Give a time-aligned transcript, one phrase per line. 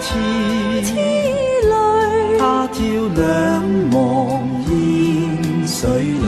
[0.00, 0.08] 痴
[1.68, 2.78] 泪，他朝
[3.14, 3.20] 两
[3.92, 3.98] 望
[4.68, 6.19] 烟水。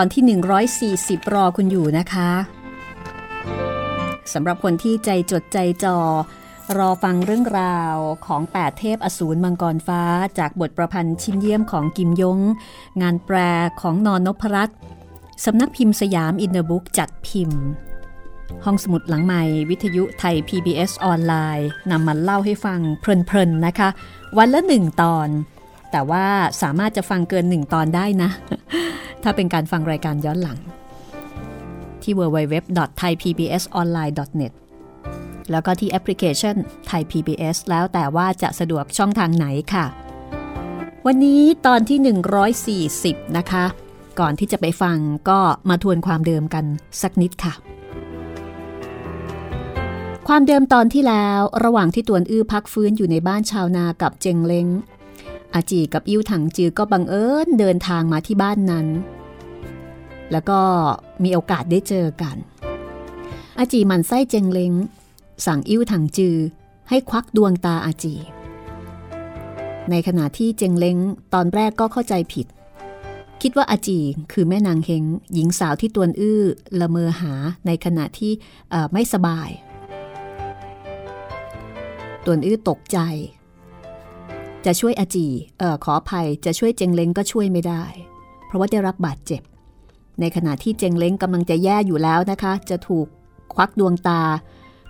[0.00, 0.22] อนที่
[1.22, 2.30] 140 รอคุณอยู่นะคะ
[4.32, 5.98] สำหรับคนที่ใจจดใจจ่อ
[6.78, 7.96] รอฟังเรื่องราว
[8.26, 10.02] ของ 8 เทพอสูรมังกรฟ้า
[10.38, 12.38] จากบทประพันธ์ชิ้นเยี่ยมของกิมย้ง
[13.02, 13.36] งานแปล
[13.80, 14.76] ของนอนนพรัตน์
[15.44, 17.62] สำนักพิมพ์สยามอินเตอร์บุ๊คส์จัดพิมพ์
[18.64, 23.88] ห้องสมุดหลังใหม่ วิทยุไทย PBS ออนไลน์นำมาเล่าให้ฟังเพลินๆนะคะ
[24.38, 25.28] วันละหนึ่งตอน
[25.90, 26.26] แต่ว่า
[26.62, 28.30] สามารถจะฟังเกินหนึ่งตอนได้นะ
[29.22, 30.58] ถ้าเป็นการฟังรายการย้อนหลัง
[32.02, 34.52] ที่ www.thaipbsonline.net
[35.50, 36.56] แล้วก็ที่แอปพลิเคชัน
[36.90, 39.84] Thai PBS แล้วแต่ว่าจะสะดวกช่องทางไหนค่ะ
[41.06, 41.98] วันนี้ตอนที่
[43.14, 43.64] 140 นะคะ
[44.20, 44.96] ก่อนที่จะไปฟัง
[45.28, 46.64] ก็มาทวนความเดิมกัน
[47.02, 47.52] สักนิดค่ะ
[50.28, 54.66] ความเดิมตอนที่แล้วระหว่างที่ตวนอื้อพักฟื้นอยู่ในบ้านชาวนากับเจงเล้ง
[55.54, 58.86] อาจีกับอิ้วถังจือก็บังเอิญเดินทางมาที่บ้านนั้น
[60.32, 60.60] แล้วก็
[61.24, 62.36] มีโอกาสได้เจอกัน
[63.58, 64.72] อาจีมันไส้เจงเล้ง
[65.46, 66.36] สั่งอิ้วถังจือ
[66.88, 68.14] ให้ควักดวงตาอาจี
[69.90, 70.98] ในขณะที่เจงเล้ง
[71.34, 72.46] ตอนแรกก็เข้าใจผิด
[73.42, 73.98] คิดว่าอาจี
[74.32, 75.04] คือแม่นางเฮง
[75.34, 76.42] หญิงสาวที่ตวนอื้อ
[76.80, 77.32] ละเมอหา
[77.66, 78.32] ในขณะที่
[78.92, 79.48] ไม่สบาย
[82.24, 82.98] ตวนอื้อตกใจ
[84.66, 85.26] จะช่วยอาจี
[85.58, 87.84] เออขออภัยจะช่วยเจงเล้งก็ช่วยไม่ได้
[88.46, 89.42] เพราะว่าได้รับบาดเจ็บ
[90.20, 93.06] ในขณะที่เจงเล้งกำลังจะแย่อยู่แล้วนะคะ จะถูก
[93.54, 94.22] ควักดวงตา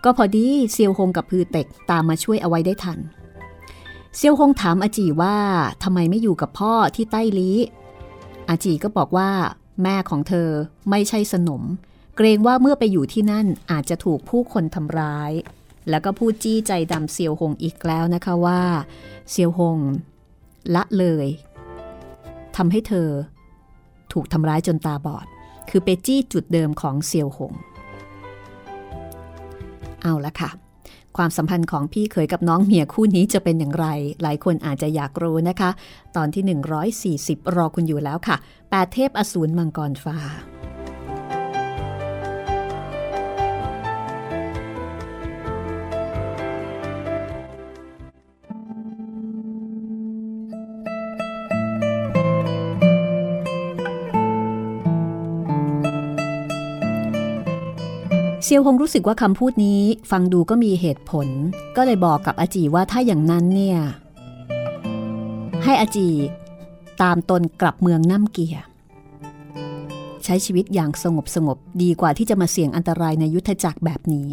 [0.04, 2.98] ก็พอดีเซียวฮงกับพือเต็กตามมาช่วยเอาไว้ได้ทัน
[4.16, 5.36] เซียวฮงถามอาจีว่า
[5.82, 7.56] ทำไมไม่อยู่กับพ่อที่ใต้ลี้
[8.48, 9.30] อาจีก็บอกว่า
[9.82, 10.48] แม่ของเธอ
[10.90, 11.62] ไม่ใช่สนม
[12.16, 15.32] เกรงว่าเมื่อไปอยู่ที่นั่นอาจจะถูกผู้คนทำร้าย
[15.90, 18.60] แล้วก็พูดจี้ใจดำเซียวหงอีกแล้วนะคะว่า
[19.30, 19.78] เซียวหง
[20.74, 21.26] ละเลย
[22.56, 23.08] ทำให้เธอ
[24.12, 25.26] ถูกทำร้ายจนตาบอด
[25.68, 27.52] คือไปจี้จุดเดิมของเซียวหง
[30.02, 30.50] เอาละค่ะ
[31.16, 33.86] ความสัมพันธ์ของพี่เขยกับน้องเมียคู่นี้จะเป็นอย่างไร
[34.22, 35.70] หลายคนอาจจะอยากรู้นะคะ
[36.16, 38.36] ตอนที่ 140 รอคุณอยู่แล้วค่ะ
[38.70, 40.16] แปดเทพอสูรมังกรฟ้า
[58.52, 61.28] ซียวฮงรู้สึกว่าคำพูดนี้ฟังดูก็มีเหตุผล
[61.76, 63.78] ก็เลยบอกกับอาจีว่าถ้าอย่างนั้นเนี่ย
[65.64, 66.08] ให้อาจี
[67.02, 68.56] ตามตนกลับเมืองน้ำเกีย
[70.24, 74.28] ใช้ชีวิตอย่างสงบสงบดีกว่าที่จะมาเสี่ยงอันตรายในยุทธจักรแบบนี้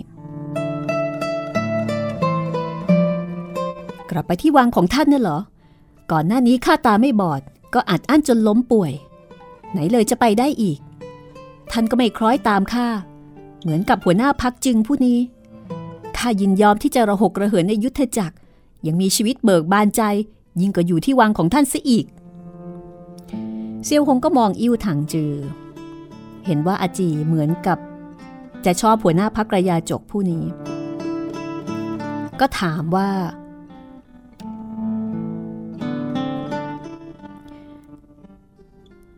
[4.09, 5.39] กลับไปที่วังของท่านน่ะเหรอ
[6.11, 7.41] ก่อนหน้านี้ข้าตาไม่บอด
[7.73, 8.91] ก็อัดอั้นจนล้มป่วย
[9.71, 10.79] ไหนเลยจะไปได้อีก
[11.71, 12.87] ท่านก็ไม่คล้อยตามข้า
[13.61, 15.19] เหมือนกับหัวหน้าพักจึงผู้นี้
[16.17, 18.35] ข้ายินยอมที่จะระหกระเหินในยุทธจักร
[18.87, 20.01] ยังมีชีวิตเบิกบานใจ
[20.61, 22.05] ยิ่งกว่าอยู่ที่วังของท่านซะอีก
[23.85, 25.33] เซียวหงก็มองอิ้วถังจือ
[26.45, 27.77] เห็นว่าอาจีเหมือนกับ
[28.65, 30.43] จะชอบหัวหน้าพักระยาจกผู้นี้
[32.39, 33.09] ก็ถามว่า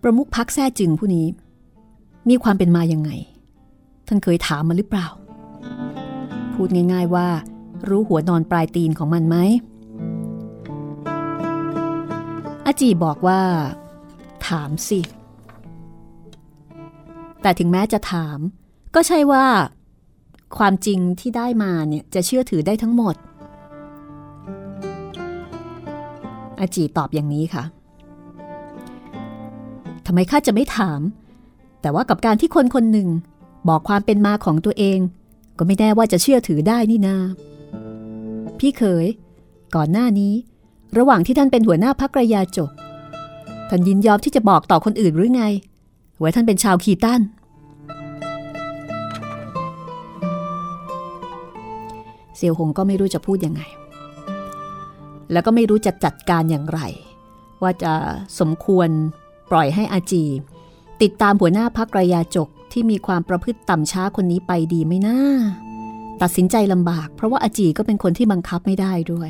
[0.01, 1.27] ประมุขพักแท้จึงผู้นี้
[2.29, 3.09] มีความเป็นมายังไง
[4.09, 5.07] ท่านเคยถามมาหรือเปล่า
[6.53, 7.27] พูดง่าย ๆว่า
[7.89, 9.37] รู้หัวนอนปลายตีนของมันไหม
[12.65, 13.41] อาจีบอกว่า
[14.47, 14.99] ถามสิ
[17.41, 18.37] แต่ถึงแม้จะถาม
[18.95, 19.45] ก็ใช่ว่า
[20.57, 23.15] ความจริงที่ได้มาเนี่ยจะเชื่อถือได้ทั้งหมด
[26.59, 27.63] อาจีตอบอย่างนี้ค่ะ
[30.05, 30.99] ทำไมข้าจะไม่ถาม
[31.81, 33.09] แต่ว่ากับการที่คนคนหนึ่ง
[33.67, 34.99] บอกความเป็นมาของตัวเอง
[35.57, 37.15] ก็ไม่แน่ว่าจะเชื่อถือได้นี่นา
[38.59, 39.07] พี่เขย
[39.75, 40.33] ก่อนหน้านี้
[40.97, 42.71] ระหว่างที่ท่านเป็นหัวหน้าพักระยาจก
[43.69, 45.43] ท่านยินยอมที่จะบอกต่อคนอื่นหรือไง
[46.21, 47.21] ว่าท่านเป็นชาวคีตัน
[52.35, 53.61] เซียวหงก็ไม่รู้จะพูดยังไง
[55.31, 56.79] แล้วก็ไม่รู้จะจัดการอย่างไร
[57.61, 57.93] ว่าจะ
[58.39, 58.89] สมควร
[59.51, 60.23] ปล่อยให้อาจี
[61.01, 65.15] ติดตามหัวหน้าพักระยาจก ที่มีความประพฤติต่ำช้าคนนี้ไปดีไหมนะ
[66.21, 69.29] ตัดสินใจลำบาก เพราะว่าอาจีก็เป็นคนที่บังคับไม่ได้ด้วย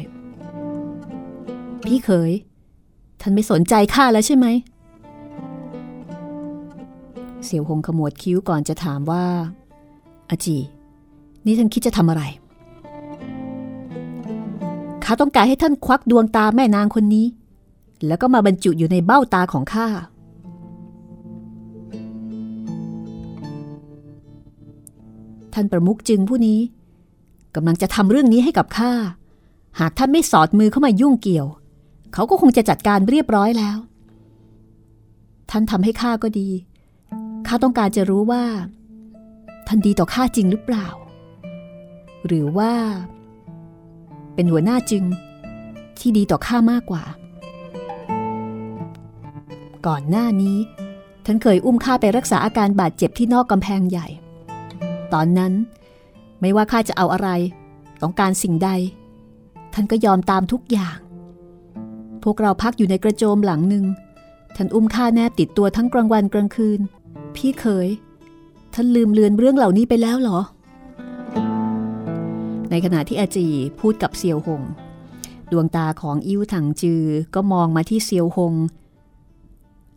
[1.86, 2.32] พี่เคย
[3.22, 4.48] ท่านไม่สนใจข้าแล้วใช่ไหม
[7.46, 9.26] เสี่ยวหงขมวดคิ้วก่อนจะถามว่า
[10.30, 10.58] อาจี
[11.46, 12.24] นี่ท่านคิดจะทำอะไร
[15.04, 17.26] ข้าต้องการให้ท่านควักดวงตาแม่นางคนนี้
[18.08, 19.88] แล้วก็มาบรรจุอยู่ในเบ้าตาของข้า
[25.54, 26.60] ท่านประมุขจึงผู้นี้
[27.56, 28.92] กำลังจะทำเรื่องนี้ให้กับข้า
[29.80, 31.48] หากท่านไม่สอดมือเข้ามายุ่งเกี่ยว
[32.14, 33.78] เขาก็คงจะจัดการเรียบร้อยแล้ว
[35.52, 36.50] ท่านทำให้ข้าก็ดี
[37.48, 38.44] ข้าต้องการจะรู้ว่า
[39.68, 40.88] ท่านดีต่อข้าจริงหรือเปล่า
[42.26, 42.74] หรือว่า
[44.34, 45.04] เป็นหัวหน้าจึง
[46.00, 47.04] ที่ดีต่อข้ามากกว่า
[49.88, 50.58] ก่อนหน้านี้
[51.26, 54.08] ท่านเคยอุ้มข้าไปรักษาอาการบาดเจ็บที่นอกกำแพงใหญ่
[55.14, 55.54] ตอนนั้น
[56.42, 57.30] ไม่ว่าข้าจะเอาอะไร
[58.02, 58.70] ต้องการสิ่งใด
[59.74, 60.98] ท่านก็ยอมตามทุกอย่าง
[62.24, 63.86] พวกเราพักอยู่ในกระโจมหลังหนึ่ง
[64.56, 66.80] ท่านอุ้มข้าแนบติดตัวทั้งกลางวันกลางคืน
[67.36, 67.88] พี่เคย
[68.74, 70.40] ท่านลืมเลือนเรื่องเหล่านี้ไปแล้วเหรอ
[72.70, 73.48] ในขณะที่อาจี
[73.80, 74.62] พูดกับเซียวหง
[75.52, 77.04] ดวงตาของอิ้วถังจือ
[77.36, 78.54] ก็มองมาที่เซียวหง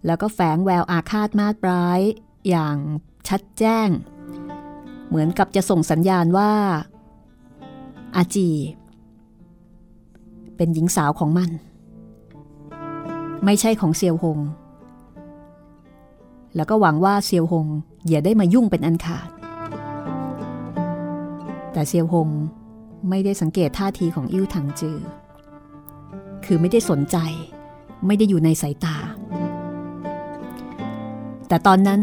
[0.07, 2.01] แล้วก็แฝงแววอาฆาตมาดร้าย
[2.49, 2.77] อย่าง
[3.29, 3.89] ชัดแจ้ง
[5.13, 6.51] เหมือนกับจะส่งสัญญาณว่า
[8.17, 8.49] อาจี
[10.57, 11.51] เป็นหญิงสาวของมัน
[13.45, 14.39] ไม่ใช่ของเซียวหง
[16.57, 17.67] แล้วก็หวังว่าเซียวหง
[18.09, 19.29] อย่าได้มายุ่งเป็นอันขาด
[21.73, 22.29] แต่เซียวหง
[23.09, 24.99] ไม่ได้สังเกตท่าทีของอิ่วถังจือ
[26.45, 27.17] คือไม่ได้สนใจ
[28.07, 28.97] ไม่ได้อยู่ในสายตา
[31.49, 32.01] แต่ตอนนั้น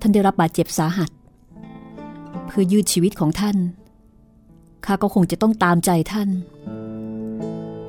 [0.00, 1.10] ท่านได้รับบาดเจ็บสาหัส
[2.50, 3.56] เพื่อยืดชีวิตของท่าน
[4.84, 6.28] ข้าก็คงจะต้องตามใจท่าน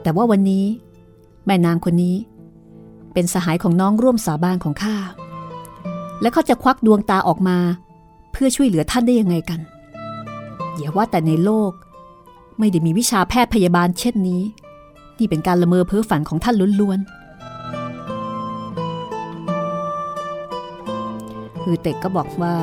[0.04, 0.66] แต่ว่าวันนี้
[1.46, 2.16] แม่นางคนนี้
[3.14, 4.96] เป็นสหายของน้องร่วมสาบานของข้า
[6.22, 7.58] และเขาจะควักดวงตาออกมา
[8.32, 9.60] เพื่อช่วยเหลือท่านได้ยังไงกัน
[10.78, 11.72] อย่าว่าแต่ในโลก
[12.60, 14.42] ไม่ได้มีวิชาแพทย์พยาบาลเช่นนี้
[15.18, 17.12] นี่เป็นการละเมอเพ้อฝันของท่านล้วนๆ
[21.62, 22.54] คือเต็กก็บอกว่า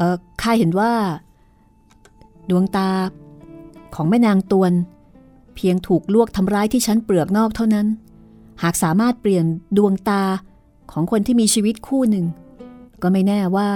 [0.00, 0.92] เออข้าเห็นว่า
[2.50, 2.90] ดวงตา
[3.94, 4.72] ของแม่นางตวน
[5.56, 7.86] เพียงถูกลวกทำร้ายที่ชั้นเปลือกนอกเท่านั้น
[8.62, 9.44] หากสามารถเปลี่ยน
[9.76, 10.22] ดวงตา
[10.92, 12.26] ของคนที่มีชีวิตคู่หนึ่ง
[13.02, 13.68] ก็ไม่แน่ว่า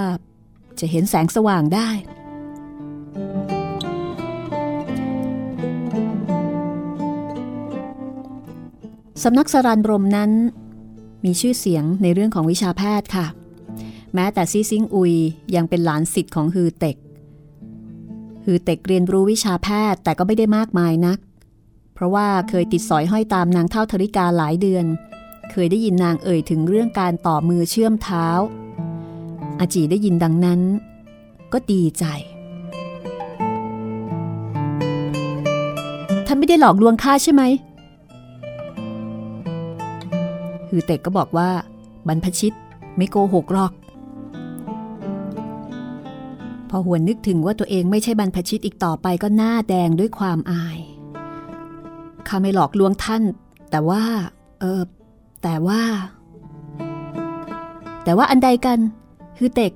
[0.80, 1.88] จะเห็นแสงสว่างได้
[9.22, 10.30] สำนักสรันบรมนั้น
[11.24, 13.26] มีชื่อเสียงในเรื่องของวิชาแพทย์ค่ะ
[14.14, 15.14] แม้แต่ซีซิงอุย
[15.54, 16.96] ยังเป็นหลานสิทธิ์ของฮือเต็ก
[18.44, 21.18] ฮือเต็กเรียนรู้วิชาแพทย์แต่ก็ไม่ได้มากมายนัก
[21.94, 24.84] เพราะว่าเคยติดสอยห้อยตามนางเท่าธริกาหลายเดือน
[25.50, 28.26] เคยได้ยินนางเอ่ยถึงเรื่องการต่อมือเชื่อมเท้า
[29.60, 30.60] อาจีได้ยินดังนั้น
[31.52, 32.04] ก็ดีใจ
[36.26, 37.42] ท่านไม่ได้หลอกลวงข้าใช่ไหม
[40.68, 41.48] ฮือเต็กก็บอกว่า
[42.06, 42.52] บรรพชิต
[42.96, 43.72] ไม่โกหกหรอก
[46.76, 50.78] อหวนนึกถึงว่าตัวเองไม่ใช่บรรพชิตอีกต่อไปก็หน้าแดงด้วยความอาย
[52.28, 53.22] ข้าไม่หลอกลวงท่าน
[53.70, 54.04] แต่ว่า
[54.60, 54.82] เออ
[55.42, 55.82] แต่ว่า
[58.04, 58.78] แต่ว่าอันใดกัน
[59.38, 59.72] คือเต็ก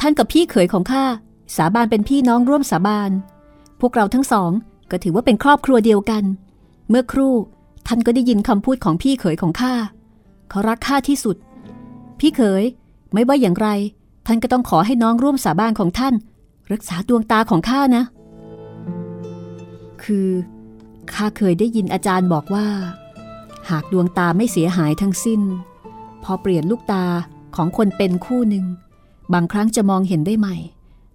[0.00, 1.04] ท่านกับพี่เขยของข้า
[1.56, 3.10] สาบานเป็นพี่น้องร่วมสาบาน
[3.80, 4.50] พวกเราทั้งสอง
[4.90, 6.24] ก็ถือว่าเป็นครอบครัวเดียวกัน
[6.88, 7.34] เมื่อครู่
[7.86, 9.74] ท่านก็ได้ยินคำพูดของพี่เขยของข้า
[10.50, 11.36] เขารักข้าที่สุด
[12.20, 12.64] พี่เขย
[13.12, 13.68] ไม่ว่าอย่างไร
[14.26, 16.14] ท่านก็ต้องขอให้น้องร่วมสาบานของท่าน
[16.72, 18.04] รักษาดวงตาของข้านะ
[20.04, 20.28] คือ
[21.12, 22.66] ข้าเคยได้ยินอาจารย์บอกว่า
[23.70, 25.40] หากดวงตาไม่เสียหายทั้งสิ้น
[26.24, 27.04] พอเปลี่ยนลูกตา
[27.56, 28.64] ของคนเป็นคู่หนึ่ง
[29.32, 30.56] บางครั้งจะมองเห็นได้ใหม่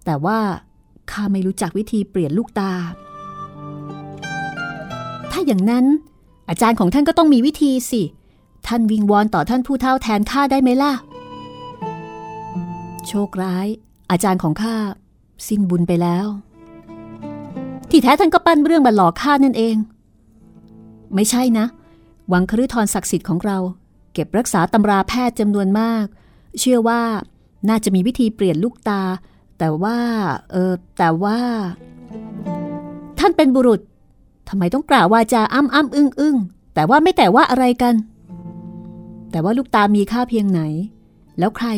[0.04, 0.38] แต่ว่า
[1.10, 2.72] ข้าไม่รู้จักวิธีเปลี่ยนลูกตา
[5.32, 5.84] ถ้าอย่างนั้น
[6.48, 8.02] อาจารย์ของท่านก็ต้องมีวิธีสิ
[8.66, 10.92] ท่านวิงวอนต่อท่านผู้เฒ่าแทนข้าได้ไหมล่ะ
[13.08, 13.66] โชคร้าย
[14.10, 14.76] อาจารย์ของข้า
[15.48, 16.26] สิ้นบุญไปแล้ว
[17.90, 19.76] ที่แท้ท่านก็ปั้นเรื่องมาหลอกข้านั่นเอง
[21.14, 21.66] ไม่ใช่นะ
[22.32, 23.58] วังคฤทรศักดิ์สิทธิ์ของเรา
[24.12, 26.04] เก็บรักษาตำราแพทย์จำนวนมาก
[26.58, 27.00] เชื่อว่า
[27.68, 29.02] น่าจะมีวิธีเปลี่ยนลูกตา
[29.58, 29.98] แต่ว่า
[30.52, 31.38] เออแต่ว่า
[33.18, 33.80] ท่านเป็นบุรุษ
[34.48, 36.36] ทำไมต้องกล่าววาจาอ้ำอ้ำอึ้งอึ้ง
[36.74, 37.94] แต่ว่าไม่แต่ว่าอะไรกัน
[39.30, 40.60] แต่ว่าลูกตามีค่าเพียงไหน
[41.38, 41.68] แล้วใคร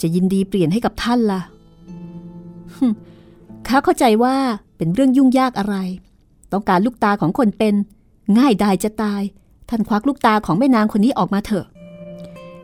[0.00, 1.42] จะยินดีเปลี่ยนให้กับท่านล่ะ
[3.68, 4.36] ข้าเข้าใจว่า
[4.76, 5.76] เป็นเรื่องยุ่งยากอะไร
[6.52, 7.74] ต้องการลูกตาของคนเป็น
[8.38, 9.22] ง่ายดายจะตาย
[9.68, 11.66] ท่านควักลูกตาของแม่นางคนนี้ออกมาเถอะ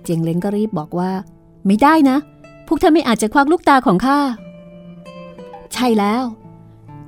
[0.05, 1.11] เจงเล้งก็รีบบอกว่า
[1.67, 2.17] ไม่ได้นะ
[2.67, 4.19] พวกท่านไม่อาจจะควักลูกตาของข้า
[5.73, 6.23] ใช่แล้ว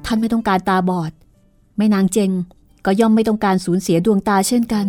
[0.05, 1.13] ท่านไม่ต้องการตาบอด
[1.77, 2.31] แม่นางเจง
[2.87, 4.87] ก็ย่อมไม่ต้องการสูญเสียดวงตาเช่นกัน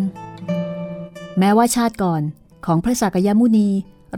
[1.39, 2.21] แม้ว่าชาติก่อน
[2.65, 3.69] ของพระสักยมุนี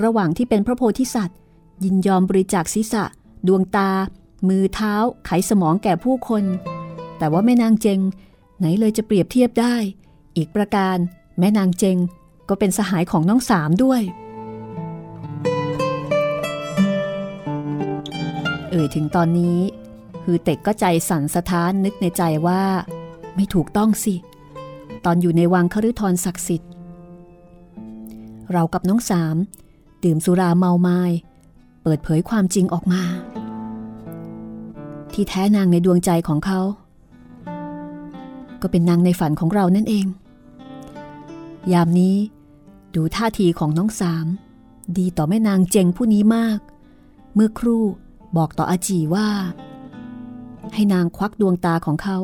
[0.04, 1.38] ระหว่างที่เป็นพระโพธิสัตว์
[1.84, 3.04] ยินยอมบริจาคศีรษะ
[3.48, 3.90] ดวงตา
[4.48, 4.94] มือเท้า
[5.26, 6.44] ไขสมองแก่ผู้คน
[7.18, 8.00] แต่ว่าแม่นางเจง
[8.60, 9.76] ไหนเลยจะเปรียบเทียบได้
[10.38, 10.98] อีกประการ
[11.40, 11.98] แม่นางเจง
[12.50, 14.02] ก็เป็นสหายของน้องสามด้วย
[18.70, 19.60] เอ่ยถึงตอนนี้
[20.24, 22.64] ฮือเต็กก็ใจสั่นสะท้านนึกในใจว่า
[23.36, 24.16] ไม่ถูกต้องสิ
[25.06, 26.72] ตอนอยู่ในวังคฤทรศักดิ์สิทธิ์
[28.52, 29.36] เรากับน้องสาม
[30.04, 31.02] ดื่มสุราเมาไมา้
[31.84, 33.04] เปิดเผยความจริงออกมา
[35.14, 36.60] ที่แท้นางในดวงใจของเขา
[38.62, 40.06] ก็เป็นนางในฝันของเรานั่นเอง
[41.74, 42.16] ยามนี้
[42.96, 44.26] ดูท่าทีของน้องสาม
[44.98, 46.60] ดีต่อแม่นางเจงผู้นี้มาก
[47.34, 47.84] เมื่อครู่
[48.38, 49.28] บอกต่ออาจีว่า
[50.74, 52.18] ให้นางควักดวงตาของเขา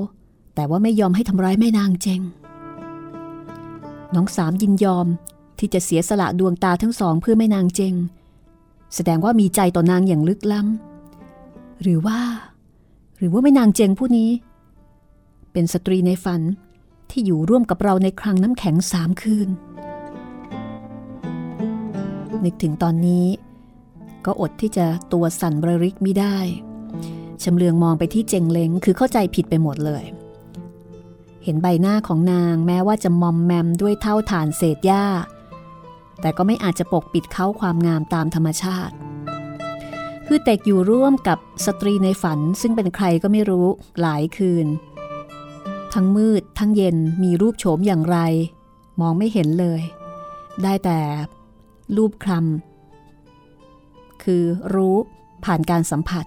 [0.56, 2.22] แต่ว่าไม่ยอมให้ทำร้ายแม่นางเจง
[4.16, 5.08] น้องสามยินยอม
[5.60, 7.96] ที่จะเสียสละดวงตาทั้งสองเพื่อแม่นางเจง
[8.96, 12.20] แสดงว่ามีใจต่อนางอย่างลึกล้ำหรือว่า
[13.18, 14.30] หรือว่าแม่นางเจงผู้นี้
[15.52, 16.42] เป็นสตรีในฝัน
[17.10, 19.50] ที่อยู่ร่วมกับเราในครั้งน้ำแข็งสามคืน
[22.44, 23.26] นึกถึงตอนนี้
[24.26, 26.38] ก็อดที่จะตัวสั่นบริกไม่ได้
[27.44, 30.04] ชำเลืองมองไปที่เจงเล้งคือเข้าใจผิดไปหมดเลย
[31.44, 35.06] เห็นใบหน้าของนางแม้ว่าจะมอมแมมด้วยเท่าฐานเศษหญ้า
[36.22, 38.96] แต่ก็ไม่อาจจะปกปิดเขาความงามตามธรรมชาติ
[40.28, 43.68] คือเต็กอยู่ร่วมกับสตรีในฝันซึ่งเป็นใครก็ไม่รู้
[44.02, 44.68] หลายคืน
[45.94, 48.18] ทั้งมืดทั้งเย็นมีรูปโฉมอย่างไร
[49.02, 49.82] มองไม่เห็นเลย
[50.64, 51.00] ได้แต่
[51.96, 54.96] รูปคลำคือรู้
[55.46, 56.26] ผ่านการสัมผัส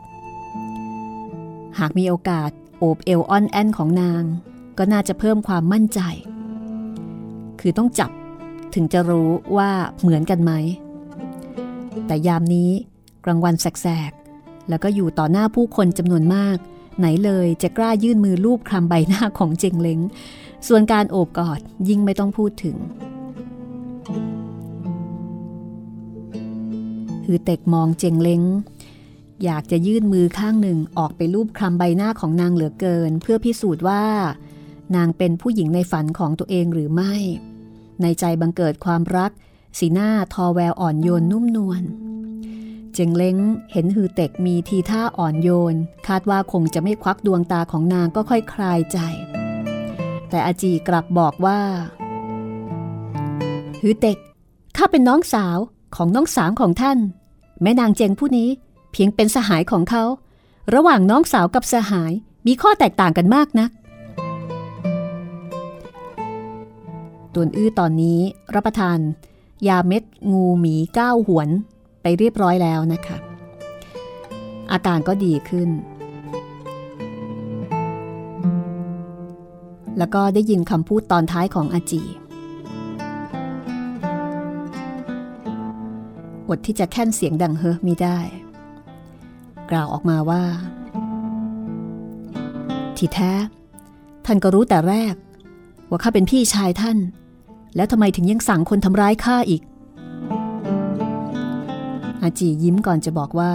[1.78, 4.22] หากมีโอกาสโอบเอวอ้อนแอนของนาง
[4.78, 6.00] ก็น่าจะเพิ่มความมั่นใจ
[7.60, 8.10] คือต้องจับ
[8.74, 10.52] ถึงจะรู้ว่าเหมือนกันไหม
[12.06, 12.70] แต่ยามนี้
[13.24, 16.56] กลางวันแสกๆ แล้วก็อยู่ต่อหน้าผู้คนจำนวนมาก
[16.98, 20.00] ไหนเลยจะกล้ายื่นมือลูบคลำใบหน้าของเจงเล้ง
[20.66, 22.76] ส่วนการโอบกอดยิ่งไม่ต้องพูดถึง
[27.24, 28.42] ฮือเต็กมองเจงเล้ง
[29.44, 34.04] อยากจะยื่นมือข้างหนึ่งออกไปลูบคลำใบหน้าของนางเหลือเกิน เพื่อพิสูจน์ว่า
[34.96, 37.14] นางเป็นผู้หญิงในฝันของตัวเองหรือไม่
[38.02, 39.30] ในใจบังเกิดความรัก
[39.78, 41.82] สีหน้าทอแววอ่อนโยนนุ่มนวล
[42.94, 43.36] เจงเล้ง
[43.72, 45.74] เห็นฮือเต็กมีทีท่าอ่อนโยน
[46.06, 48.98] คาดว่าคงจะไม่ควักดวงตาของนางก็ค่อยคลายใจ
[50.28, 51.60] แต่อาจีกลับบอกว่า
[53.80, 54.18] ฮือเต็ก
[54.76, 55.58] ข้าเป็นน้องสาว
[55.96, 56.98] ของน้องสาวของท่าน
[57.62, 58.48] แม่นางเจงผู้นี้
[58.92, 60.04] เพียงเป็นสหายของเขา
[60.74, 62.12] ระหว่างน้องสาวกับสหาย
[62.46, 63.70] มีข้อแตกต่างกันมากนัก
[67.34, 68.18] ตวนอื้อตอนนี้
[68.54, 68.98] รับประทาน
[69.68, 71.48] ยาเม็ดงูหมีก้าวหวน
[72.02, 73.16] ไปเรียบร้อยแล้วนะคะ
[74.72, 75.70] อาการก็ดีขึ้น
[79.98, 82.02] แล้วก็ได้ยินคำพูดตอนท้ายของอาจี
[86.48, 88.18] อดที่จะแค่นเสียงดังเฮอมีได้
[89.70, 90.42] กล่าวออกมาว่า
[92.96, 93.32] ที่แท้
[94.26, 95.14] ท่านก็รู้แต่แรก
[95.88, 96.98] ว่าข้าเป็นพี่ชายท่าน
[97.76, 99.62] แล้วทำไมถึงยังสั่งคนทำร้ายข้าอีก
[102.22, 103.52] อาจียิ้มก่อนจะบอกว่า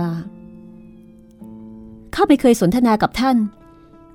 [2.13, 3.38] ข้าไม่เคยสนทนากับท่าน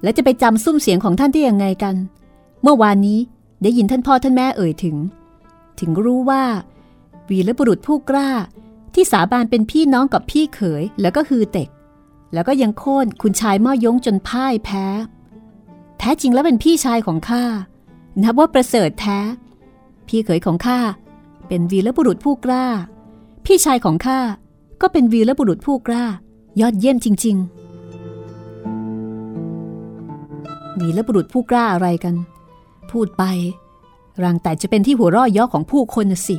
[0.02, 1.94] และจะไปจำซุ้มเสียงของท่านได้ยังไงกัน
[2.62, 3.18] เมื่อวานนี้
[3.62, 4.96] ได้ยินท่านพ่อท่านแม่เอ่ยถึง
[5.80, 6.44] ถึงรู้ว่า
[7.28, 8.30] วีรบุรุษผู้กล้า
[8.94, 11.68] ที่สาบานเป็นพี่น้องกับพี่เขยแล้วก็ฮือเต็ก
[12.34, 14.86] แล้วก็ยังโค่นคุณชายม่อยงจนพ่ายแพ้
[15.98, 17.44] แท้จริงแล้วเป็นพี่ชายของข้า
[18.22, 19.18] นับว่าประเสริฐแท้
[20.08, 20.78] พี่เขยของข้า
[21.48, 22.64] เป็นวีรบุรุษผู้กล้า
[23.44, 24.18] พี่ชายของข้า
[24.80, 26.04] ก็เป็นวีรบุรุษผู้กล้า
[26.60, 27.62] ยอดเยี่ยมจริง ๆ
[30.80, 32.14] วีรบุรุษผู้กล้าอะไรกัน
[32.90, 33.22] พูดไป
[34.22, 36.36] รังแต่จะเป็นที่หัวราะย่อของผู้คนสิ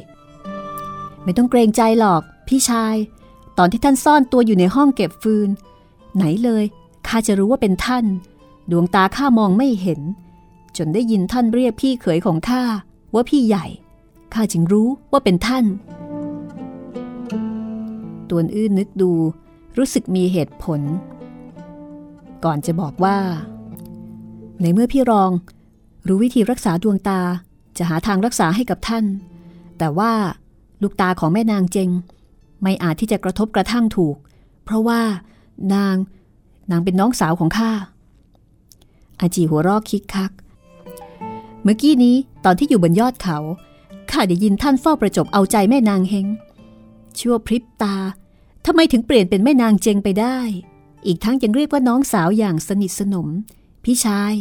[1.23, 2.95] ไม่ต้องเกรงใจหรอก พี่ชาย
[3.58, 5.49] ตอนที่ท่านซ่อนตัวอยู่ในห้องเก็บฟืน
[6.15, 6.63] ไหนเลย
[7.08, 8.06] ข้าจะรู้ว่าเป็นท่าน
[8.71, 10.02] ดวงตาข้ามองไม่เห็น
[10.78, 12.63] จนได้ยินท่านเรียกพี่เขยของข้า
[13.13, 13.65] ว่าพี่ใหญ่
[14.34, 15.65] ข้าจึงรู้ว่าเป็นท่าน
[18.30, 19.12] ตวนอื้นนึกดู
[19.78, 20.82] รู้สึกมีเหตุผล
[22.45, 23.17] ก่อนจะบอกว่า
[24.62, 25.32] ในเมื่อพี่รอง
[26.08, 27.19] รู้วิธีรักษาดวงตา
[27.78, 29.06] จะหาทางรักษาให้กับท่าน
[29.78, 30.12] แต่ว่า
[30.82, 31.89] ลูกตาของแม่นางเจง
[32.62, 34.15] ไม่อาจที่จะกระทบกระทั่งถูก
[34.63, 35.02] เพราะว่า
[35.73, 35.95] นาง
[36.71, 37.71] นางเป็นน้องสาวของข้า
[39.19, 40.32] อาจีหัวรอกคิกคัก
[41.63, 43.38] เมื่อกี้นี้ตอนที่อยู่บนยอดเขา
[44.12, 46.28] ข้าได้ยินท่านเฝ้าประจบเอาใจแม่นางเฮง
[47.19, 47.95] ชั่วพริบตา
[48.65, 50.38] ทำไมถึงเปลี่ยนเป็นแม่นางเจงไปได้
[51.06, 53.28] อีกทั้งยังเรียกว่าน้องสาวอย่างสนิทสนม
[53.84, 54.34] พี่ชาย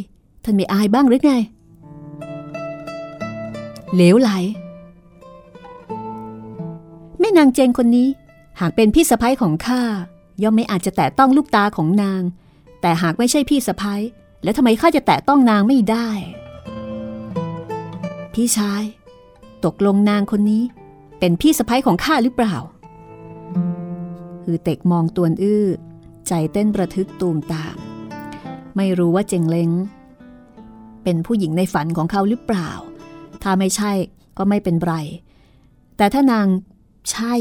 [0.45, 1.33] ท่านไม่อายบ้างหรือไง
[3.95, 4.31] เหลวไหล
[7.21, 8.09] แม่นางเจงคนนี้
[8.61, 9.83] หากเป็นพี่สะพ้ยของข้า
[10.43, 12.23] ย่อมไม่อาจจะแตะต้องลูกตาของนาง
[12.81, 14.01] แต่หากไม่ใช่พี่สะพ้ย
[14.43, 16.09] แล้วทำไมข้าจะแตะต้องนางไม่ได้
[18.35, 18.83] พี่ชาย
[19.65, 20.63] ตกลงนางคนนี้
[21.19, 22.57] เป็นพี่สะพ้ยของข้าหรือเปล่า
[24.45, 25.67] คือเต็กมองตวนอื้อ
[26.29, 27.77] ใจเต้นประทึกตูมตาม
[28.77, 29.71] ไม่รู้ว่าเจงเล้ง
[31.05, 32.71] เป็นผู้หญิงในฝันของเขาหรือเปล่า
[33.43, 33.93] ถ้าไม่ใช่
[34.39, 34.95] ก็ไม่เป็นไร
[35.97, 36.47] แต่ถ้านาง
[37.11, 37.35] ใช่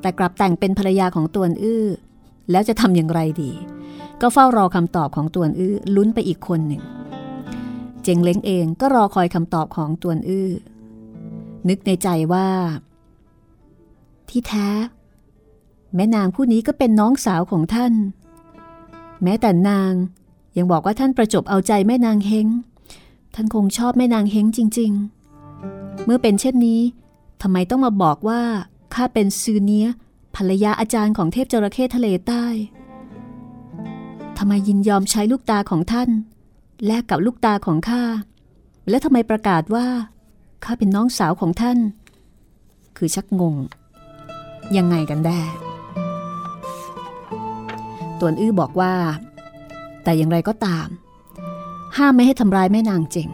[0.00, 1.84] แต่กลับแต่งเป็นภรรยาของตวนอื้อ
[2.50, 3.52] แล้วจะทำอย่างไรดี
[4.20, 6.82] ก็เฝ้ารอคำตอบของตวนอื้อลุ้นไปอีกคนหนึ่ง
[8.04, 10.50] เจงเล้งเองก็รอคอยคำตอบของตวนอื้อ
[11.68, 12.48] นึกในใจว่า
[14.28, 14.68] ที่แท้
[15.94, 17.92] แม่นางผู้นี้ก็เป็นน้องสาวของท่าน
[19.22, 19.92] แม้แต่นาง
[20.56, 22.46] ยังบอกว่าท่านประจบเอาใจแม่นางเฮง
[23.34, 24.92] ท่านคงชอบแม่นางเฮงจริง
[25.48, 26.80] ๆ เมื่อเป็นเช่นนี้
[27.42, 28.40] ทำไมต้องมาบอกว่า
[28.94, 29.88] ข้าเป็นซือเนีย
[30.36, 32.44] ภรรยาอาจารย์ของเทพจระเข้ทะเลใต้
[34.38, 36.10] ทำไมยินยอมใช้ลูกตาของท่าน
[36.86, 38.02] แลกกับลูกตาของข้า
[38.88, 39.86] และทำไมประกาศว่า
[40.64, 41.78] ข้าเป็นน้องสาวของท่าน
[42.96, 43.56] คือชักงง
[44.76, 45.40] ยังไงกันแน่
[48.20, 48.94] ตวนอื้อบอกว่า
[50.04, 50.88] แต่อย่างไรก็ตาม
[51.96, 53.28] ห้ามไม่ให้ทำร้ายแม่นางเจง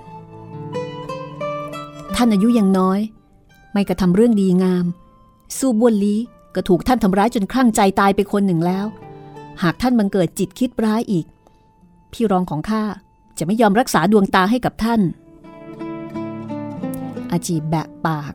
[2.17, 3.01] ท่านอายุยังน้อย
[3.73, 4.87] ไม่กระทำเรื่องดีงาม
[5.59, 6.17] สู้บวนลี
[6.55, 8.87] ก็ถูกท่านทำร้ายจนคลั่งใจตายไปคนหนึ่งแล้ว
[9.63, 11.27] หากท่านบังเกิดจิตคิดร้ายอีก
[12.13, 12.85] พี่รองของข้า
[13.41, 15.01] จะไม่ยอมรักษาดวงตาให้กับท่าน
[17.31, 18.35] อาจีแบะปาก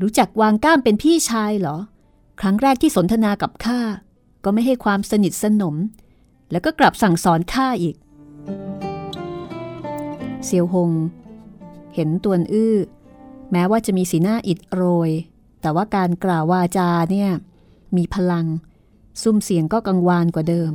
[0.00, 1.76] รู้จักวางก้ามเป็นพี่ชายเหรอ
[2.40, 3.80] ครั้งแรกที่สนทนากับข้า
[4.44, 5.76] ก็ไม่ให้ความสนิทสนม
[6.50, 7.96] แล้วก็กลับสั่งสอนข้าอีก
[10.44, 10.90] เซียวหง
[11.94, 12.76] เห็นตวนอื้อ
[13.52, 15.10] แม้ว่าจะมีสีหน้าอิดโรย
[15.60, 17.30] แต่ว่าการกล่าววาจาเนี่ย
[17.96, 18.46] มีพลัง
[19.22, 20.72] ซุ้มเสียงก็กังวานกว่าเดิม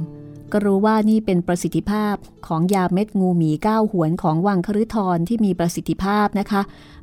[0.54, 2.16] ก็รู้ว่านี่เป็นประสิทธิภาพ
[2.48, 6.62] ของยาเม็ดงูหมีก้าวหวนของวังคฤทรที่มีประสิทธิภาพนะคะ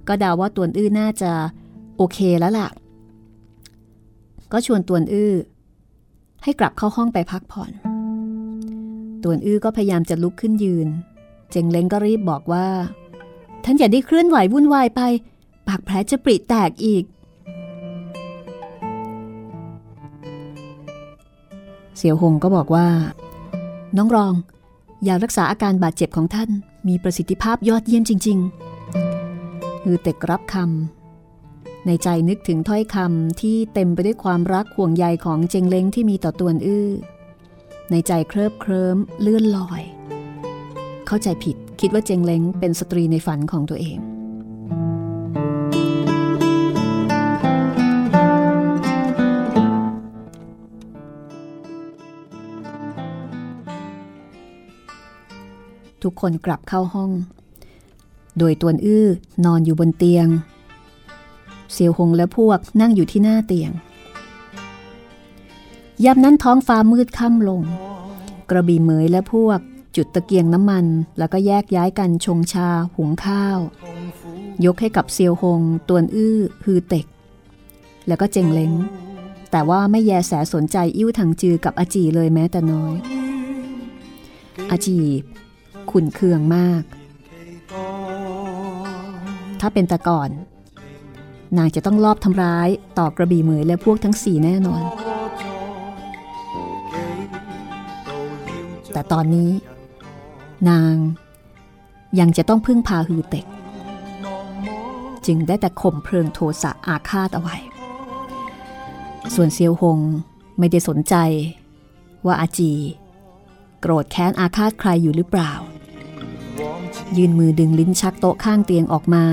[0.09, 1.33] ก็เดาว่าตวนอื้อน่าจะ
[1.97, 2.69] โอเคแล้วล่ะ
[4.53, 5.33] ก็ชวนตวนอื้อ
[6.43, 7.71] ให้กลับเข้าห้องไปพักผ่อน
[9.25, 10.89] ตวนอื้อก็พยายามจะลุกขึ้นยืน
[11.51, 12.67] เจงเล้งก็รีบบอกว่า
[13.65, 15.01] ท่านอย่าได้เคลื่อนไหววุ่นวายไป
[15.67, 17.05] ปากแผลจะปริแตกอีก
[21.97, 22.87] เสี่ยวหงก็บอกว่า
[23.97, 24.35] น้องรอง
[25.07, 26.51] ยารักษาอาการบาดเจ็บของท่าน
[26.89, 36.89] มีประสิทธิภาพยอดเยี่ยมจริงๆคือเต็กรับคำในใจนึกถึงถ้อยคำที่เต็มไปด้วยความรักห่วงใยของเจงเล้งที่มีต่อตวนอื้อ
[37.91, 39.83] ในใจเคลิบเคลิ้มเลื่อนลอย
[41.07, 43.99] เข้าใจผิดคิดว่าเจงเล้งเป็นสตรีในฝันของตัวเอง
[56.05, 57.11] ทุกคนกลับเข้าห้อง
[58.39, 59.07] โดยตวนอื้อ
[59.45, 60.27] นอนอยู่บนเตียง
[61.73, 63.71] เซียวหงและพวกนั่งอยู่ที่หน้าเตียง
[66.05, 67.61] ยามนั้นท้องฟ้ามืดค่ำลง
[68.51, 69.59] กระบี่เหมยและพวก
[69.97, 70.85] จุดตะเกียงน้ำมัน
[71.19, 73.59] แล้วก็แยกย้ายกันชงชา หุงข้าว
[74.65, 77.07] ยกให้กับเซียวหง ตวนอื้อฮือเต็ก
[78.07, 78.73] แล้วก็เจงเล้ง
[79.51, 82.97] แต่ว่าไม่แยแสสนใจอิ่วถังจือกับอาจีเลยแม้แต่น้อย
[84.71, 84.99] อาจี
[85.93, 86.83] ขุนเคืองมาก
[89.61, 90.31] ถ้าเป็นแต่ก่อน
[91.57, 94.83] นางจะต้องลอบทำร้ายต่อกระบี่เหมยและพวกทั้งสี่แน่นอน
[98.93, 99.51] แต่ตอนนี้
[100.71, 100.95] นาง
[102.21, 103.47] ยังจะต้องพึ่งพาฮือเต็ก
[105.27, 107.57] จึงได้แต่ข่มเพลิงโทสะอาฆาตเอาไว้
[109.35, 109.99] ส่วนเซียวหง
[110.59, 111.15] ไม่ได้สนใจ
[112.27, 112.73] ว่าอาจี
[113.81, 115.53] โกรธแค้นอาฆาตใครอยู่หรือเปล่า
[117.19, 119.25] ยืนมือดึงลิ้นชักโต๊ะข้างเตียงออกมา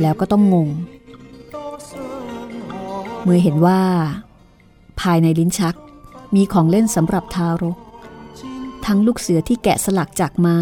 [0.00, 0.68] แล้วก็ต้องงง
[3.22, 3.80] เมื่อเห็นว่า
[5.00, 5.76] ภายในลิ้นชัก
[6.34, 7.78] มีของเล่นสำหรับทารก
[8.86, 10.60] ทั้งลูกเสือที่แกะสลักจากไม้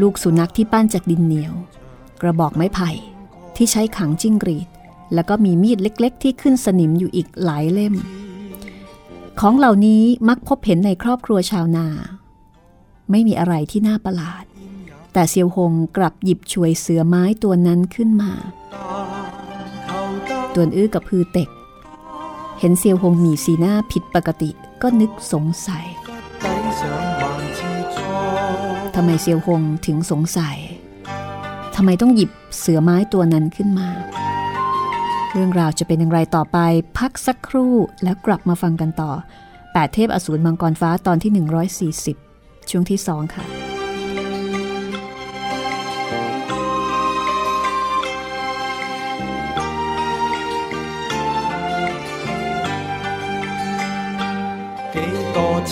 [0.00, 1.54] ลูกสุนัขที่ปั้นจากดินเหนียว
[2.20, 2.90] กระบอกไม้ไผ่
[3.56, 4.68] ที่ใช้ขังจิ้งรีด
[5.14, 7.94] แล้วก็มีมีดเล็กๆ ที่ขึ้นสนิมอยู่อีกหลายเล่ม
[9.40, 11.86] ของเหล่านี้มักพบเห็นในครอบครัวชาวนา
[13.10, 14.44] ไม่มีอะไรที่น่าประหลาด
[15.12, 18.32] แต่เซียวหงกลับหยิบช่วยเสือไม้ตัวนั้นขึ้นมา
[20.54, 21.48] ตัวอื้อกับพือเต็ก
[22.60, 24.50] เห็นเซียวหงมีสีหน้าผิดปกติ
[24.82, 25.86] ก็นึกสงสัย
[28.94, 30.58] ทำไมเซียวหงถึงสงสัย
[31.74, 33.88] ทำไมต้องหยิบเสือไม้ตัวนั้นขึ้นมา
[35.32, 36.58] เรื่องราวจะเป็นอย่างไรต่อไป
[36.98, 39.12] พักสักครู่แล้วกลับมาฟังกันต่อ
[39.52, 41.32] 8 เทพอสูรมังกรฟ้าตอนที่
[42.14, 42.27] 140
[42.69, 43.43] ช่วงที่ 2 ค่ะ
[54.93, 54.97] 几
[55.35, 55.37] 多
[55.69, 55.71] 次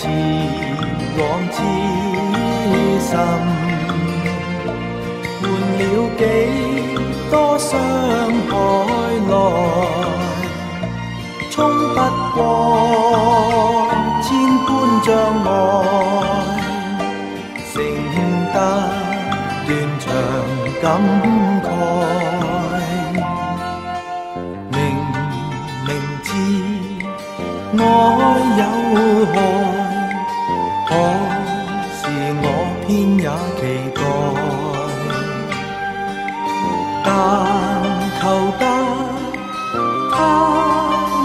[1.17, 1.19] 往
[1.55, 1.57] 之
[3.01, 3.17] 心，
[5.41, 5.43] 换
[5.79, 5.84] 了
[6.19, 6.23] 几
[7.29, 7.69] 多伤
[8.47, 8.51] 害
[9.29, 9.34] 来，
[11.49, 11.53] 冲
[11.95, 11.97] 不
[12.36, 12.38] 过
[14.23, 14.27] 千
[14.65, 14.69] 般
[15.03, 15.10] 障
[15.43, 15.47] 碍，
[20.87, 20.94] 感
[21.64, 21.68] 慨。
[24.70, 24.75] 明
[25.85, 25.88] 明
[26.22, 26.29] 知
[27.77, 27.81] 愛
[28.61, 28.62] 有
[29.33, 29.35] 害，
[30.87, 30.90] 可
[31.96, 32.01] 是
[32.40, 32.46] 我
[32.87, 32.87] 偏
[33.18, 33.27] 也
[33.59, 33.61] 期
[33.96, 33.99] 待，
[37.05, 37.07] 但
[38.20, 38.22] 求
[38.61, 38.62] 得
[40.12, 40.14] 他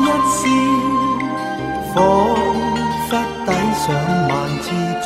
[0.02, 0.08] 一
[0.40, 0.42] 笑，
[1.94, 1.96] 仿
[3.08, 3.10] 佛
[3.46, 3.48] 抵
[3.78, 3.86] 上
[4.28, 4.32] 万
[4.64, 4.66] 次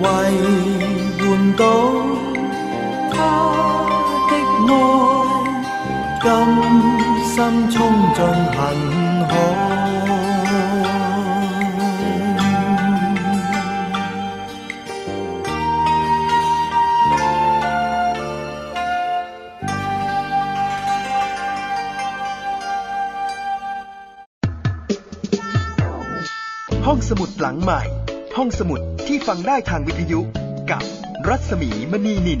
[0.00, 0.04] 為
[1.60, 1.66] câu
[3.12, 3.18] tha
[4.30, 4.32] 的
[4.68, 4.72] 愛，
[6.24, 6.26] 甘
[7.32, 7.36] 心
[7.70, 7.76] 衝
[8.16, 8.18] 進
[8.56, 9.00] 恨海。
[26.86, 27.80] ห้องสมุดหลังใหม่
[28.36, 30.20] ห้องสมุดที่ฟังได้ทางวิทยุ
[30.70, 30.82] กับ
[31.30, 32.40] รัศมีมณีนิน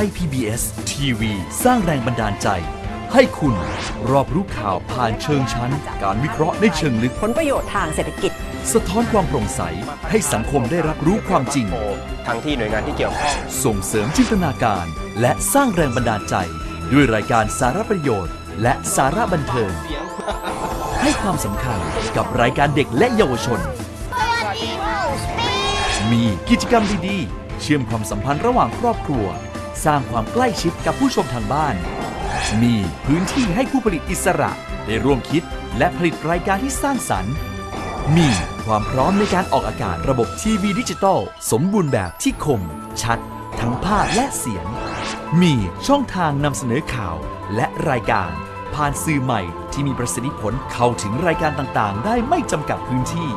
[0.00, 1.32] ทย PBS ทีวี
[1.64, 2.48] สร้างแรงบันดาลใจ
[3.12, 3.54] ให้คุณ
[4.10, 8.32] รอบรู้ข่าวผ่านเชิงชั้น การวิเคราะห์ในเชิงลึก ผลประโยชน์ทางเศรษฐกิจ
[8.72, 9.60] สะท้อนความโปร่งใส
[10.10, 11.66] ให้สังคมได้รับรู้ความจริง
[12.26, 13.34] ทั้งที่หน่วยงานที่เกี่ยวข้อง
[13.64, 14.86] ส่งเสริมจินตนาการ
[15.20, 16.34] และสร้างแรงบันดาลใจ
[16.92, 19.72] ด้วยรายการสาระประโยชน์ และสาระบันเทิง
[21.02, 21.80] ให้ความสำคัญ
[22.16, 23.60] กับรายการเด็กและเยาวชน
[26.10, 29.28] มีกิจกรรมดีๆ เชื่อมความสัมพันธ์ระหว่างครอบครัว
[29.84, 31.74] สร้างความใกล้ชิดกับผู้ชมทางบ้าน
[32.62, 32.74] มี
[33.06, 34.50] พื้นที่ให้ผู้ผลิตอิสระ
[34.86, 35.42] ได้ร่วมคิด
[35.78, 37.34] และผลิตรายการที่สร้างสรรค์
[38.16, 38.28] มี
[38.64, 42.62] ความพร้อมในการออกอากาศระบบทีวีดิจิตอลสมบูรณ์แบบที่คม
[43.02, 43.18] ชัด
[43.60, 44.66] ทั้งภาพและเสียง
[45.40, 45.54] มี
[45.86, 47.16] ช่องทางนำเสนอข่าว
[47.54, 48.30] และรายการ
[48.74, 49.40] ผ่านสื่อใหม่
[49.72, 53.28] ที่มีประสิทธิผลเข้าถึงรายการต่างๆ ได้ไม่จำกัดพื้นที่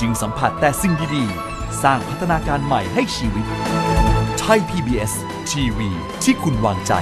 [0.00, 3.46] จึงสัมผัสแต่สิ่งดีๆ สร้างพัฒนาการใหม่ให้ชีวิต
[4.52, 5.12] ทย PBS
[5.50, 5.88] ทีวี
[6.24, 6.92] ที่คุณวางใจ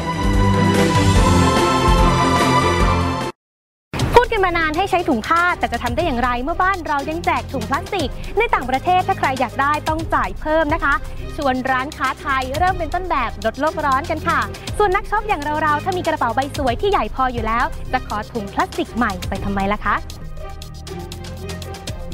[4.15, 10.95] พูดกันมานานให้ใช้ถุงผ้าแต่จะทำได้อย่างไรเมื่อบ้านเรายังแจกถุงพลาสติก ในต่างประเทศถ้าใครอยากได้ต้องจ่ายเพิ่มนะคะ
[11.37, 14.41] ชวนร้านค้าไทยเริ่มเป็นต้นแบบลดโลกร้อนกันค่ะ
[14.79, 19.95] ส่วนนักช็อปอย่างเราๆถ้ามีกระเป๋าใบสวยที่ใหญ่พออยู่แล้ว จะขอถุงพลาสติกใหม่ไปทำไมล่ะคะ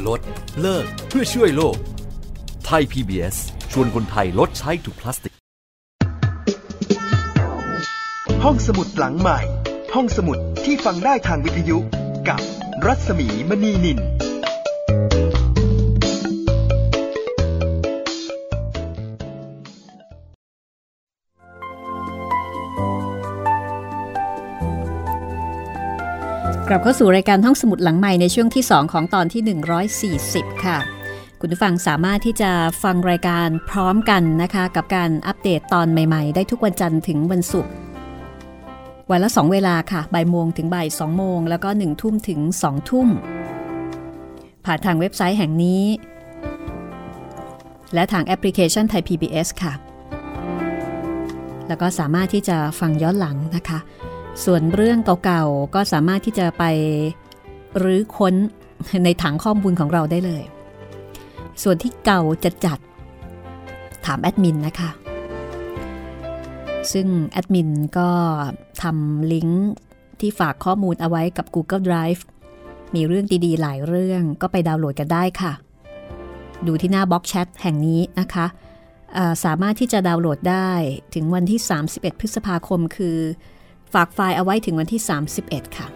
[0.07, 0.21] ลด
[0.61, 1.77] เลิกเพื่อช่วยโลก
[2.65, 3.37] ไทย PBS
[3.73, 5.35] ชวนคนไทยลดใช้ถุงพลาสติก
[8.45, 9.39] ห้องสมุดหลังใหม่
[9.95, 11.79] ห้องสมุดที่ฟังได้ทางวิทยุ
[12.29, 12.41] กับ
[12.87, 14.01] รัศมีมณีนินก
[26.73, 29.43] ลับเข้าสู่รายการห้องสมุดหลังใหม่ในช่วงที่ 2 ของตอนที่
[30.27, 31.00] 140 ค่ะ
[31.43, 32.51] คุณผู้ฟังสามารถที่จะ
[32.83, 37.73] ฟังรายการพร้อมกันนะคะ กับการอัปเดตตอนใหม่ๆ ได้ทุกวันจันทร์ถึงวันศุกร์
[39.11, 43.09] วันละ 2 เวลาค่ะบ่ายโมงถึงบ่าย2โมง แล้วก็1ทุ่มถึง2ทุ่ม
[44.65, 45.83] ผ่านทางเว็บไซต์แห่งนี้
[47.95, 49.73] และทางแอปพลิเคชันไทย PBS ค่ะ
[51.69, 53.79] แล้วก็สามารถที่จะฟังย้อนหลังนะคะ
[54.45, 56.65] ส่วนเรื่องเก่าๆ ก็สามารถที่จะไป
[57.83, 58.35] รื้อค้น
[59.05, 60.45] ในถังข้อมูลของเราได้เลย
[61.63, 62.79] ส่วนที่เก่าจะจัด
[64.05, 64.91] ถามแอดมินนะคะ
[66.93, 68.11] ซึ่งแอดมินก็
[68.83, 69.71] ทำลิงก์
[70.21, 72.23] ที่ฝากข้อมูลเอาไว้กับ Google Drive
[72.95, 75.53] มีเรื่องดีๆ หลายเรื่องก็ไปดาวน์โหลดกันได้ค่ะ
[76.67, 80.71] ดูที่หน้าบล็อกแชทแห่งนี้นะคะาสามารถที่จะดาวน์โหลดได้
[81.15, 83.19] ถึงวันที่ 31 พฤษภาคม คือ
[83.95, 85.01] ฝากไฟล์เอาไว้ถึงวันที่
[85.39, 85.87] 31 ค่ะ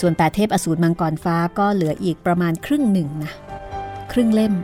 [0.00, 3.32] ส่วนแปดเทพอสูรมังกรฟ้าก็เหลืออีกประมาณครึ่งหนึ่งนะ
[4.16, 4.54] ครึ่งเล่ม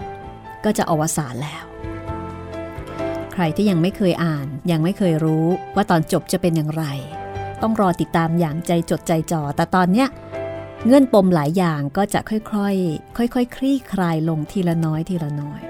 [0.64, 1.64] ก็จะอวสานแล้ว
[3.32, 6.84] ใครที่ยังไม่เคยอ่านยังไม่เคยรู้ว่าตอนจบจะเป็นอย่างไร
[7.62, 10.08] ต้องรอติดตามอย่างใจจดใจจ่อแต่ตอนเนี้ย
[10.86, 15.60] เงื่อนปมหลายอย่างก็จะค่อยๆ ค่อยๆคคลี่คลายลงทีละน้อยทีละน้อย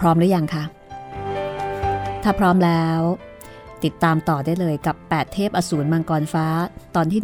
[0.00, 0.64] พร้อมหรือยังคะ
[2.22, 3.00] ถ้าพร้อมแล้ว
[3.84, 6.46] ติดตามต่อได้เลยกับ 8 เทพอสูรมังกรฟ้า
[6.96, 7.20] ตอนที่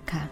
[0.00, 0.24] 140 ค่ะ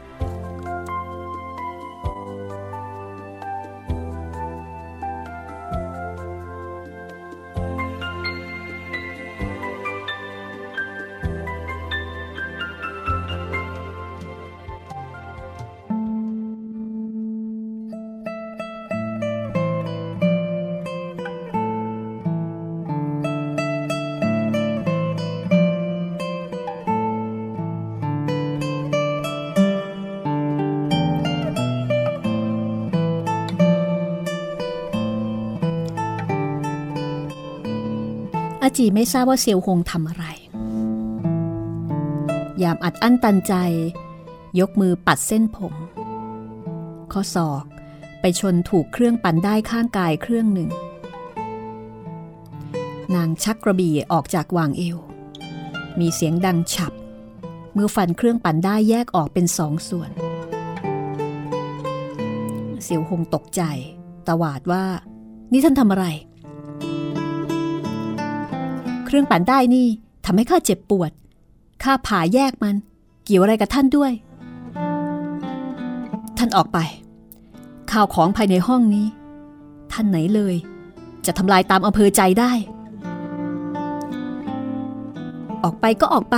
[38.77, 40.25] จีไม่ทราบว่าเซียวฮงทำอะไร
[42.63, 43.55] ยามอัดอั้นตันใจ
[44.61, 45.75] ยกมือปัดเส้นผม
[47.13, 47.65] ข้อศอก
[48.21, 50.71] ไปชนถูกเครื่องปั่นได้ข้างกายเครื่องหนึ่ง
[53.15, 54.99] นางชักกระบี่ออกจากวางเอว
[56.01, 56.93] มีเสียงดังฉับ
[57.75, 60.11] เมื่อฟันเครื่องปั่นได้แยกออกเป็นสองส่วน
[62.83, 63.63] เสียวหงตกใจ
[64.29, 64.85] ตวาดว่า
[65.53, 66.07] นี่ท่านทำอะไร
[69.11, 69.87] เครื่องปั่นได้นี่
[70.25, 71.11] ทำให้ข้าเจ็บปวด
[71.83, 72.77] ข้าผ่าแยกมัน
[73.25, 74.13] เกี่ยวอะไรกับท่านด้วย
[76.39, 76.79] ท่านออกไป
[77.93, 79.07] ข่าวของภายในห้องนี้
[79.93, 80.55] ท่านไหนเลย
[81.27, 82.53] จะทำลายตามอำเภอใจได้
[85.63, 86.37] ออกไปก็ออกไป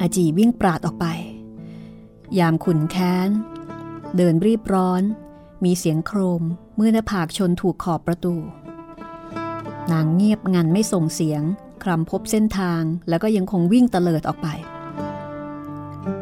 [0.00, 1.06] อาจีวิ่งปราดออกไป
[2.38, 3.30] ยามขุนแค้น
[4.16, 5.02] เดินรีบร้อน
[5.64, 6.42] มีเสียงโครม
[6.76, 8.36] เมื่อหน้าผากชนถูกขอบประตู
[9.92, 11.42] นางเงียบงันไม่ส่งเสียง
[11.82, 14.48] คลำพบเส้นทางแล้วก็ยังคงวิ่งเตลิดออกไป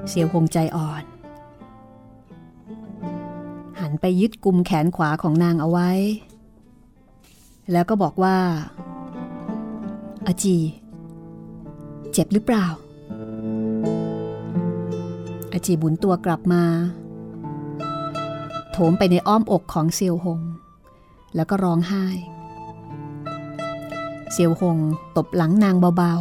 [0.09, 1.05] เสียวหงใจอ่อน
[3.81, 5.90] หันไปยึดกุมแขนขวาของนางเอาไว้
[7.72, 8.37] แล้วก็บอกว่า
[10.26, 10.57] อาจี
[12.12, 12.66] เจ็บหรือเปล่า
[15.52, 16.64] อาจีบุนตัวกลับมา
[18.72, 20.40] โถมไปในอ้อมอกของเซียวหง
[21.35, 22.05] แล้วก็ร้องไห้
[24.33, 24.79] เซียวหง
[25.17, 26.12] ตบหลังนางเบา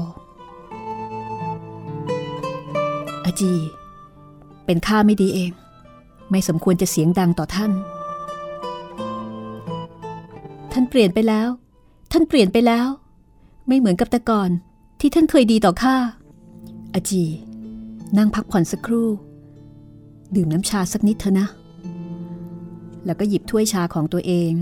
[2.00, 3.54] ๆ อาจี
[4.66, 5.52] เป็นข้าไม่ดีเอง
[6.32, 7.72] ไม่สมควรจะเสียงดังต่อท่าน
[10.72, 11.48] ท่านเปลี่ยนไปแล้ว
[12.12, 12.88] ท่านเปลี่ยนไปแล้ว
[13.68, 14.50] ไม่เหมือนกับแต่ก่อน
[15.00, 15.96] ที่ท่านเคยดีต่อข้า
[16.94, 17.24] อาจี
[18.18, 19.10] นั่งพักผ่อนสักครู่
[20.36, 21.48] ดื่มน้ำชาสักนิดเถอะนะ
[23.06, 24.54] แล้วก็หยิบถ้วยชาของตัวเอง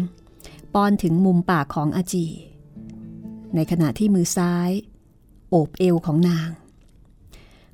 [0.74, 2.26] ป้อนถึงมุมปากของอาจี
[3.56, 4.70] ในขณะที่มือซ้าย
[5.50, 6.50] โอบเอวของนาง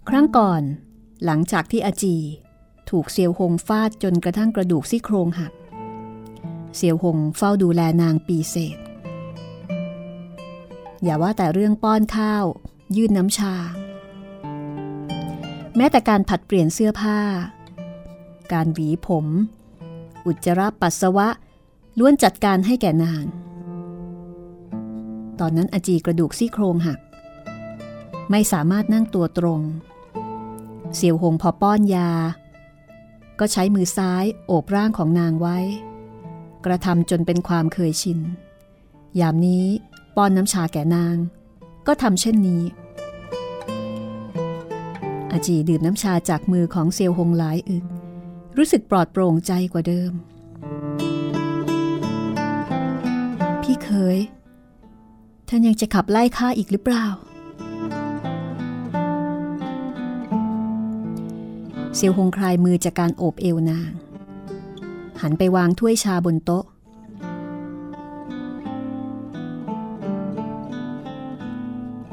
[0.09, 0.61] ครั้งก่อน
[1.25, 2.17] หลังจากที่อาจี
[2.89, 5.53] ถูกเซียวหงฟาดจนกระทั่งกระดูกซี่โครงหัก
[6.75, 8.77] เซียวหงเฝ้าดูแลนางปีเศษ
[11.03, 12.45] อย่าว่าแต่เรื่องป้อนข้าว
[12.95, 13.55] ยื่นน้ำชา
[15.75, 17.19] แม้แต่การผัดเปลี่ยนเสื้อผ้า
[18.53, 19.25] การหวีผม
[20.25, 21.27] อุจจาระปัสสาวะ
[21.99, 23.23] ล้วนจัดการให้แก่นาง
[25.39, 26.99] ตอนนั้นอาจีกระดูกซี่โครงหัก
[28.31, 29.61] ไม่สามารถนั่งตัวตรง
[30.95, 32.11] เสี่ยวหงพอป้อนยา
[33.39, 35.57] ก็ใช้มือซ้ายโอบร่างของนางไว้
[36.65, 38.19] กระทำจนเป็นความเคยชิน
[39.19, 39.65] ยามนี้
[40.15, 41.15] ป้อนน้ำชาแก่นาง
[41.87, 42.63] ก็ทำเช่นนี้
[45.31, 47.85] อาจีดื่มน้ำชาจากมือของเซียวหงหลายอึก
[48.57, 50.11] รู้สึกปลอดโปร่งใจกว่าเดิม
[53.61, 54.17] พี่เคย
[55.51, 57.05] ท่านยังจะขับไล่ข้าอีกหรือเปล่า
[61.95, 63.91] เซียวหงคลายมือจากการโอบเอวนาง
[65.21, 66.65] หันไปวางถ้วยชาบนโต๊ะ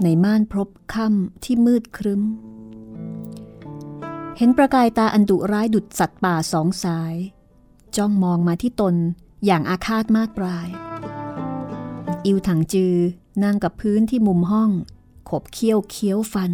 [0.02, 2.22] ในม่านพรบค่ำที่มืดครึ้ม
[4.36, 7.14] เห็นประกายตาอันดุร้ายดุดสัตว์ป่าสองสาย
[7.96, 8.94] จ้องมองมาที่ตน
[9.46, 10.68] อย่างอาฆาตมาดปลาย
[12.26, 12.96] อิวถังจือ
[13.44, 14.70] นั่งกับพื้นที่มุมห้อง
[15.30, 16.50] ขบเคี้ยวเคี้ยวฟัน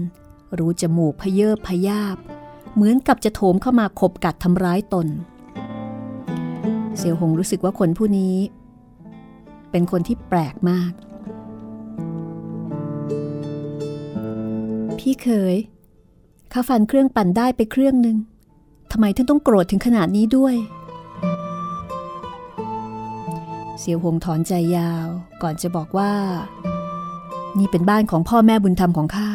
[0.58, 2.16] รู้จมูกพเยิบพยาบ
[2.74, 5.06] เหมือนกับจะโถมเข้ามาขบกัดทำร้ายตน
[6.96, 8.36] เสี่ยวหงรู้สึกว่าคนผู้นี้
[9.70, 10.92] เป็นคนที่แปลกมาก
[14.98, 15.54] พี่เคย
[16.52, 18.16] ข้าฟันเครื่องปั่นได้ไปเครื่องหนึ่ง
[18.90, 20.54] ทำไมท่านต้องโกรธถึงขนาดนี้ด้วย
[23.84, 25.08] เสียวหงถอนใจยาว
[25.42, 26.12] ก่อนจะบอกว่า
[27.58, 29.30] นี่เป็นบ้านของพ่อแม่บุญธรรมของข้า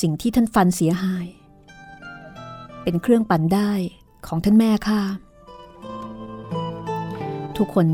[0.00, 1.26] สิ่งที่ท่านฟันเสียหาย
[2.82, 3.70] เป็นเครื่องปั่นได้
[4.26, 5.00] ของท่านแม่ข้า
[7.56, 7.86] ทุกคน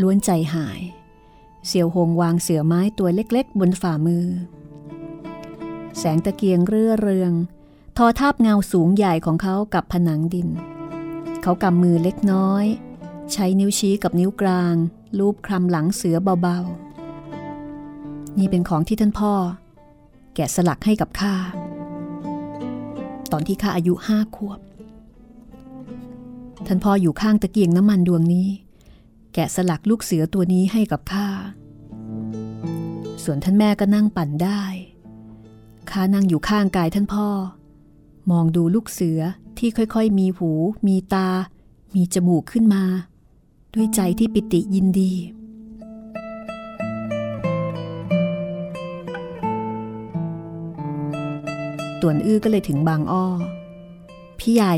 [0.00, 0.80] ล้วนใจหาย
[1.66, 4.26] เสียวหงวางเสือไม้ตัวเล็กๆ บนฝ่ามือ
[5.98, 7.32] แสงตะเกียงเรื่อเรือง
[7.96, 10.48] ทอทาบเงาสูงใหญ่ของเขากับผนังดิน
[11.42, 12.66] เขากำมือเล็กน้อย
[13.32, 14.74] ใช้นิ้วชี้กับนิ้วกลาง
[15.18, 19.32] ลูบคลำหลังเสือเบาๆ นี่เป็นของที่ท่านพ่อ
[20.34, 21.34] แกะสลักให้กับข้า
[23.32, 24.60] ตอนที่ข้าอายุห้าขวบ
[26.66, 28.48] ท่านพ่ออยู่ข้างตะเกียงน้ำมันดวงนี้
[29.34, 31.26] แกะสลักลูกเสือตัวนี้ให้กับข้า
[33.24, 34.62] ส่วนท่านแม่ก็นั่งปั่นได้
[35.90, 37.28] ข้านั่งอยู่ข้างกายท่านพ่อ
[38.30, 39.20] มองดูลูกเสือ
[39.58, 40.50] ที่ค่อยๆ มีหู
[40.86, 41.28] มีตา
[41.94, 42.84] มีจมูกขึ้นมา
[43.74, 45.12] ด้วยใจที่ปิติยินดี
[52.00, 53.26] ต่วนอื้อก็เลยถึงบางอ้อ
[54.38, 54.74] พี่ใหญ่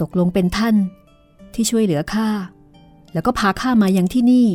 [0.00, 0.76] ตกลงเป็นท่าน
[1.54, 2.28] ที่ช่วยเหลือข้า
[3.12, 4.48] แล้วก็พาข้ามายังที่นี่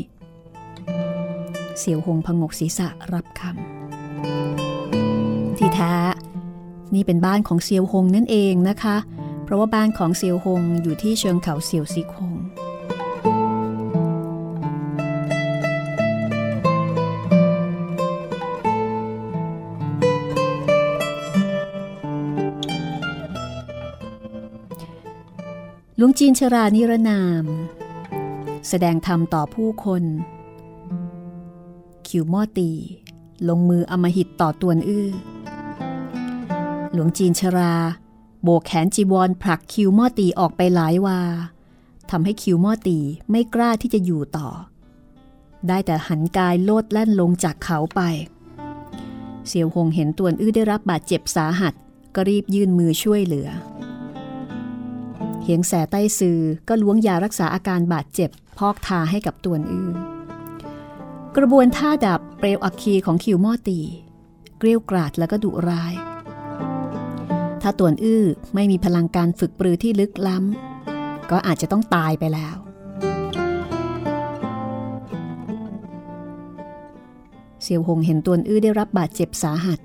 [1.79, 5.93] เสี่ยวหงพงกศีรษะรับคำ ที่แท้
[6.93, 8.97] นี่เป็นบ้านของเซียวหงนั่นเองนะคะ
[9.43, 12.35] เพราะว่าบ้านของเซียวหงอยู่ที่เชิงเขาเซียวซิกหง
[26.03, 27.45] ลวงจีนชรานิรนาม
[28.67, 30.03] แสดงธรรมต่อผู้คน
[32.07, 32.71] คิวมอตี
[33.49, 35.09] ลงมืออมหิตต่อตวนอื้อ
[36.93, 37.73] หลวงจีนชรา
[38.43, 41.19] โบกแขนจีวรผลักคิวมอตีออกไปหลายวา
[42.09, 42.99] ทำให้คิวมอตี
[43.29, 44.49] ไม่กล้าที่จะอยู่ต่อ
[45.67, 48.01] ได้แต่หันกายโลดแล่นลงจากเขาไป
[49.47, 51.73] เสี่ยวหงเห็นตวนอื้อได้รับบาดเจ็บสาหัส
[52.15, 53.49] ก็รีบยื่นมือช่วยเหลือ
[55.43, 59.91] เฮียงแสใต้ซือก็ล้วงยารักษาอาการบาดเจ็บ พอกทาให้กับตัวอื้อ
[61.37, 63.79] กระบวนท่าดับเปลวอัคคีของคิวมอตี
[64.57, 65.93] เกลียวกราดแล้วก็ดุร้าย
[67.61, 68.23] ถ้าตัวอื้อ
[68.55, 72.55] ไม่มีพลังการฝึกปรือที่ลึกล้ำ ก็อาจจะต้องตายไปแล้ว
[77.63, 79.79] เสี่ยวหงเห็นตัวอื้อได้รับบาดเจ็บสาหัส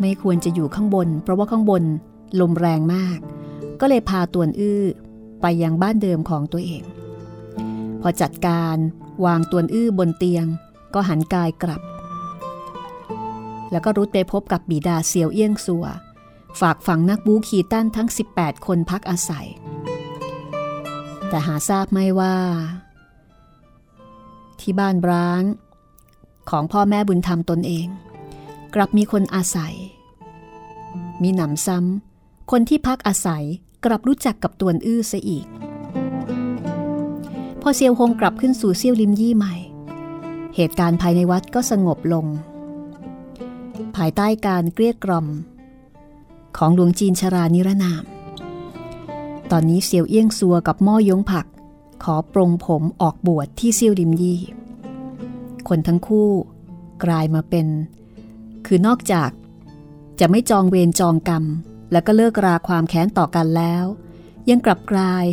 [0.00, 1.82] ไม่ควรจะอยู่ข้างบน เพราะว่าข้างบน
[2.40, 3.18] ลมแรงมาก
[3.80, 4.82] ก็เลยพาตวนอื้อ
[5.40, 6.82] ไปยังบ้านเดิมของตัวเอง
[8.00, 8.76] พอจัดการ
[9.24, 10.46] วางตวนอื้อบนเตียง
[10.94, 11.82] ก็หันกายกลับ
[13.70, 15.86] แล้วก็รุดไปพบกับบิดาเซียวเอี้ยงสัว
[16.60, 19.48] ฝากฝังนักบูขี่ต้านทั้ง 18 คนพักอาศัย
[21.28, 22.36] แต่หาทราบไม่ว่า
[24.60, 25.42] ที่บ้านร้าง
[26.50, 27.86] ของพ่อแม่บุญธรรมตนเอง
[28.74, 29.74] กลับมีคนอาศัย
[31.22, 32.05] มีหนำซ้ำ
[32.52, 33.44] คนที่พักอาศัย
[33.84, 35.46] กลับรู้จักกับตวนอื้อซะอีก
[37.60, 39.54] พอเซียวฮงกลับขึ้นสู่เซี่ยวลิมยี่ใหม่
[40.54, 42.26] เหตุการณ์ภายในวัดก็สงบลง
[43.96, 45.26] ภายใต้การเกลี้ยกล่อม
[46.56, 48.04] ของหลวงจีนชรานิรนาม
[49.50, 51.46] ตอนนี้เซียวเอี้ยงซัวกับม่อยงผัก
[52.02, 54.40] ขอปรงผมออกบวชที่เซี่ยวลิมยี่
[55.68, 56.28] คนทั้งคู่
[57.04, 57.66] กลายมาเป็น
[58.66, 59.30] คือนอกจาก
[60.20, 61.44] จะไม่จองเวรจองกรรม
[61.92, 63.84] แล้วก็เลิกราความแค้นต่อกันแล้ว
[64.50, 65.24] ยังกลับกลาย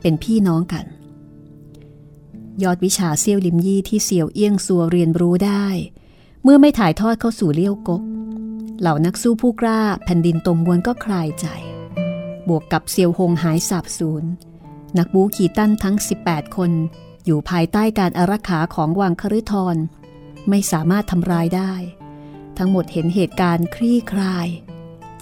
[0.00, 0.86] เป็นพี่น้องกัน
[2.62, 5.66] ยอดวิชาเซี่ยวลิมยี่ที่เสี่ยวเอี้ยงซัวเรียนรู้ได้
[6.42, 8.02] เมื่อไม่ถ่ายทอดเข้าสู่เลี้ยวกก
[8.80, 11.46] เหล่านักสู้ผู้กล้าแผ่นดินตรงมวนก็คลายใจ
[12.48, 14.24] บวกกับเซียวหงหายสาบสูญ
[14.98, 16.72] นักบูขี่ตั้นทั้ง 18 คน
[17.24, 19.76] อยู่ภายใต้การอารักขาของวังคฤทร
[20.48, 21.72] ไม่สามารถทำร้ายได้
[22.58, 24.46] ทั้งหมดเห็นเหตุการณ์คลี่คลาย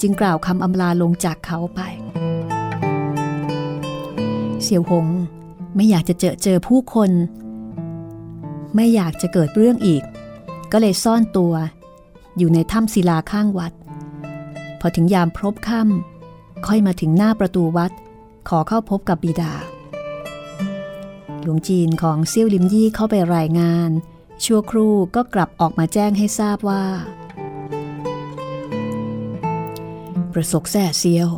[0.00, 1.80] จึงกล่าวคำอำลาลงจากเขาไป
[4.62, 5.06] เสี่ยวหง
[5.76, 7.10] ไม่อยากจะเจอเจอผู้คน
[8.74, 10.02] ไม่อยากจะเกิดเรื่องอีก
[10.72, 11.54] ก็เลยซ่อนตัว
[12.38, 13.72] อยู่ในถ้ำศิลาข้างวัด
[14.80, 17.92] พอถึงยามพบค่ำค่อยมาถึงหน้าประตูวัด
[18.48, 19.52] ขอเข้าพบกับบิดา
[21.42, 23.90] หลวงจีนของเซี่ยวลิมยี่เข้าไปรายงาน
[24.44, 26.84] ชั่วครู่ก็กลับออกมาแจ้งให้ทราบว่า
[30.40, 31.30] ประสกแส่เซียว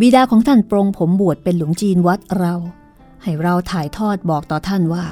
[0.00, 2.54] บิดาของท่านปรงผมบวชเป็นหลวงจีนวัดเรา
[3.22, 5.06] ให้เราถ่ายทอดบอกต่อท่านว่า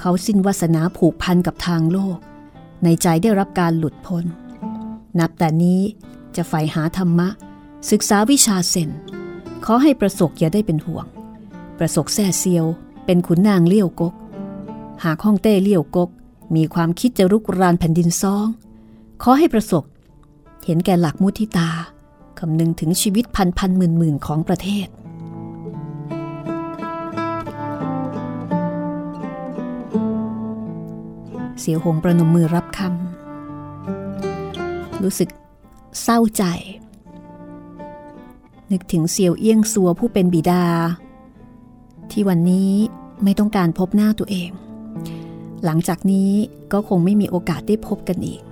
[0.00, 2.18] เขาสิ้นวาสนาผูกพันกับทางโลก
[2.84, 4.24] ในใจได้รับการหลุดพ้น
[5.18, 5.80] นับแต่นี้
[6.36, 7.28] จะใฝ่หาธรรมะ
[7.90, 8.90] ศึกษาวิชาเซน
[9.64, 11.06] ขอให้ประสกอย่าได้เป็นห่วง
[11.78, 12.66] ประสกแซ่เซียว
[13.04, 14.14] เป็นขุนนางเลี้ยวกก
[15.04, 16.10] หากห้องเต้เลี้ยวกก
[16.56, 18.48] มีความคิดจะรุกรานแผ่นดินซอง
[19.22, 19.84] ขอให้ประสบ
[20.64, 21.70] เห็นแก่หลักมุทิตา
[22.38, 24.88] คำนึงถึงชีวิตพันพันหมื่นหมื่นของประเทศ
[31.60, 35.28] เสียวหงประนมมือรับคำรู้สึก
[36.02, 36.44] เศร้าใจ
[38.72, 40.64] นึกถึงเซียวเอี้ยงซัวผู้เป็นบิดา
[42.10, 42.70] ที่วันนี้
[43.24, 44.50] ไม่ต้องการพบหน้าตัวเอง
[45.64, 46.30] หลังจากนี้
[46.72, 48.42] ก็คงไม่มีโอกาสได้พบกันอีก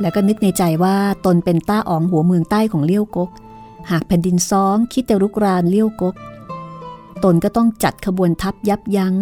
[0.00, 0.96] แล้วก็นึกในใจว่า
[1.26, 3.30] ตนเป็นต้าอ๋องหัวเมืองใต้ของเลี้ยวกก
[3.90, 6.14] หากแผ่นดินซ้องคิดแต่รุกรานเลี้ยวกก
[7.24, 9.14] ตนก็ต้องจัดขบวนทัพยับยั้ง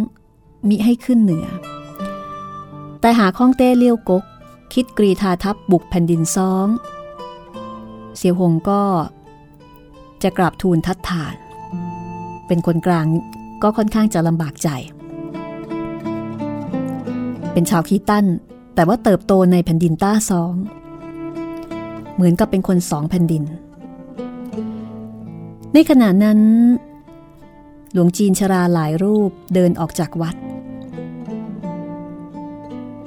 [0.69, 1.47] มิให้ขึ้นเหนือ
[3.01, 4.25] แต่หากข้องเต้เลี้ยวกก
[4.75, 6.67] คิดกรีธาทัพบุกแผ่นดินซ้อง
[8.17, 8.83] เสียวหงก็
[10.23, 11.35] จะกราบทูลทัดทาน
[12.47, 13.07] เป็นคนกลาง
[13.63, 14.69] ก็ค่อนข้างจะลำบากใจ
[17.53, 18.25] เป็นชาวคีตัน
[18.77, 20.55] แต่ว่าเติบโตในแผ่นดินต้าซอง
[22.15, 23.45] เหมือนกับเป็นคนสองแผ่นดิน
[25.75, 26.41] ในขณะนั้น
[27.93, 30.37] หลวงจีนชราหลายรูปเดินออกจากวัด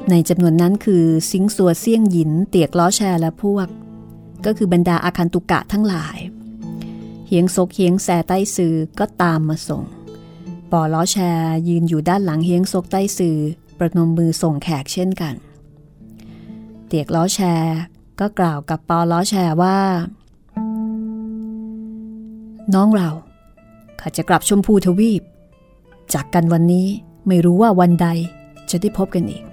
[0.09, 3.67] ในจำนวนนั้นคือสิงสัวเซี่ยงหยิน เตียกล้อแชร์และพวก
[4.45, 6.17] ก็คือบรรดาอาคันตุกะทั้งหลาย
[7.27, 9.83] เฮียงซกเฮียงแสใต้ซือก็ตามมาส่ง
[10.71, 13.37] ปอล้อแชร์ยืนอยู่ด้านหลังเฮียงซกใต้ซือ
[13.79, 15.35] ประนมมือส่งแขกเช่นกัน
[16.89, 17.77] เตียกล้อแชร์
[18.19, 19.77] ก็กล่าวกับปอล้อแชร์ว่า
[22.73, 23.09] น้องเรา
[23.99, 25.21] ข้าจะกลับชมพูทวีป
[26.13, 26.87] จากกันวันนี้
[27.27, 28.07] ไม่รู้ว่าวันใด
[28.69, 29.43] จะได้พบกันอีก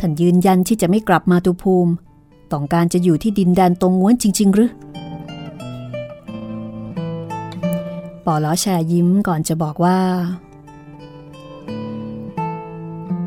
[0.00, 1.92] ท่านยืนยันที่จะไม่กลับมาตุภูมิ
[2.52, 4.70] ต้องการจะอยู่ที่ดินแดนตรงง้วนจริง ๆ หรือ
[8.24, 9.98] ปอล้อแชร์ยิ้มก่อนจะบอกว่า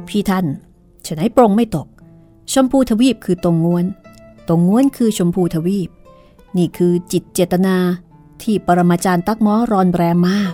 [0.07, 0.45] พี่ท่าน
[1.05, 1.87] ฉะไหนปรงไม่ตก
[2.53, 3.85] ชมพูทวีปคือตรงง้วน
[4.47, 5.89] ตรงง้วนคือชมพูทวีป
[6.57, 7.77] นี่คือจิตเจตนา
[8.41, 10.53] ที่ปรมาจารย์ตักม้อรอนแรมมาก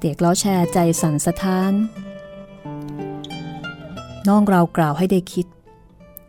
[0.00, 1.72] เด็กล้อแชร์ใจสั่นสะท้าน
[4.28, 5.46] น้องเรากล่าวให้ได้คิด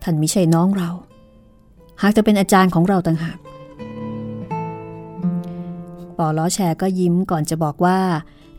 [0.03, 0.89] ท่านม่ใช่น้องเรา
[2.01, 3.37] หากจะเป็นอาจารย์ของเราต่างหาก
[6.17, 7.99] ปอล้อแชร์ก็ยิ้มก่อนจะบอกว่า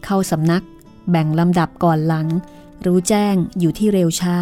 [0.05, 0.65] เข้าสำนัก
[1.11, 2.27] แบ่งลำดับก่อนหลัง
[2.87, 4.37] รู้แจ้งอยู่ที่เร็วช้า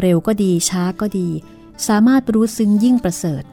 [0.00, 1.28] เร็วก็ดีช้าก็ดี
[1.86, 3.44] สามารถรู้ซึ้งยิ่งประเสริฐ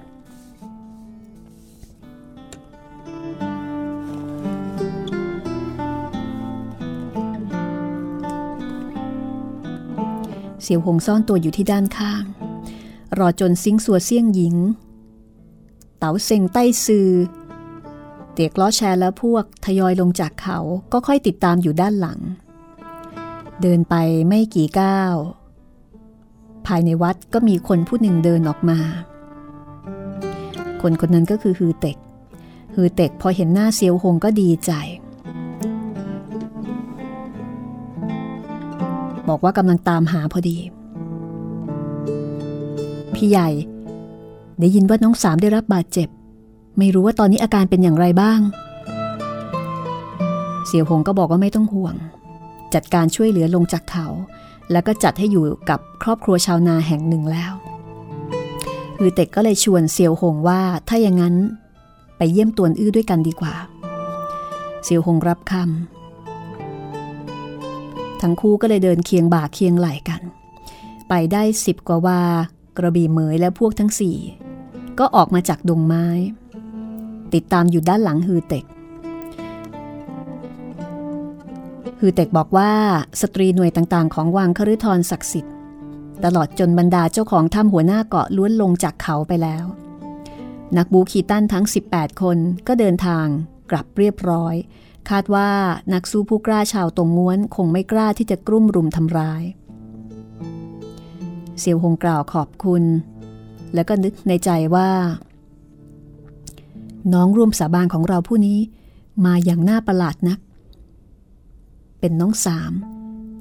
[10.64, 12.24] เสียวหงซ่อนตัวอยู่ที่ด้านข้าง
[13.20, 14.56] รอจนซิงสัวเซี่ยงหญิง
[15.98, 17.10] เต๋าเซ็งใต้ซือ
[18.34, 20.60] เตียกล้อแชร์และพวกทยอยลงจากเขา
[20.92, 22.20] ก็ค่อยติดตามอยู่ด้านหลัง
[23.62, 23.96] เดินไป
[24.28, 28.80] ไม่กี่ก้าวายในวัดก็มีคนผู้หนึ่งเดินออกมา
[30.82, 31.97] คนคนนั้นก็คือฮือเต็ก
[32.76, 34.72] ฮือเต็กพอเห็นหน้าเซียวหงก็ดีใจ
[39.30, 40.57] บอกว่ากำลังตามหาพอดี
[43.15, 43.49] พี่ใหญ่
[44.59, 46.07] ได้ยินว่าน้องสามได้รับบาดเจ็บ
[46.78, 48.39] ไม่รู้ว่าตอนนี้อาการเป็นอย่างไรบ้าง
[50.67, 51.95] เสี่ยวหงก็บอกว่าไม่ต้องห่วง
[52.74, 54.07] จัดการช่วยเหลือลงจากเขา
[54.72, 57.53] แล้วก็จัดให้อยู่กับครอบครัวชาวนาแห่งหนึ่งแล้ว
[58.97, 61.36] ฮือเต็กก็เลยชวนเสี่ยวหงว่าถ้าอย่างนั้น
[62.17, 63.55] ไปเยี่ยมตวนอื้อด้วยกันดีกว่า
[64.84, 70.22] เสี่ยวหงรับคำทั้งคู่ก็เลยเดินเคียงบ่าเคียงไหล่กัน
[71.09, 72.22] ไปได้สิบกว่าวา
[72.78, 74.17] กระบี่เหมยและพวกทั้งสี่
[74.99, 76.05] ก็ออกมาจากดงไม้
[77.34, 78.65] ติดตามอยู่ด้านหลังฮือเต็ก
[82.04, 82.72] ฮือเต็กบอกว่า
[83.22, 85.56] สตรีหน่วยต่างๆ ของวังคฤทรศักดิ์สิทธิ์
[86.26, 89.66] ตลอดจนบรรดาเจ้าของถ้ำหัวหน้าเกาะล้วนลงจากเขาไปแล้ว
[90.78, 92.38] นักบูคีตันทั้ง 18 คน
[92.68, 93.26] ก็เดินทาง
[93.72, 94.56] กลับเรียบร้อย
[95.10, 95.49] คาดว่า
[95.93, 99.43] นักสู้ผู้กล้าชาวตรงง้วนคงไม่กล้าที่จะกลุ่มรุมทำร้าย
[101.60, 102.84] เสี่ยวหงกล่าวขอบคุณ
[103.74, 104.89] แล้วก็นึกในใจว่า
[107.14, 108.60] น้องร่วมสาบานของเราผู้นี้
[109.26, 110.39] มาอย่างน่าประหลาดนัก
[112.04, 112.72] เป็นน้องสาม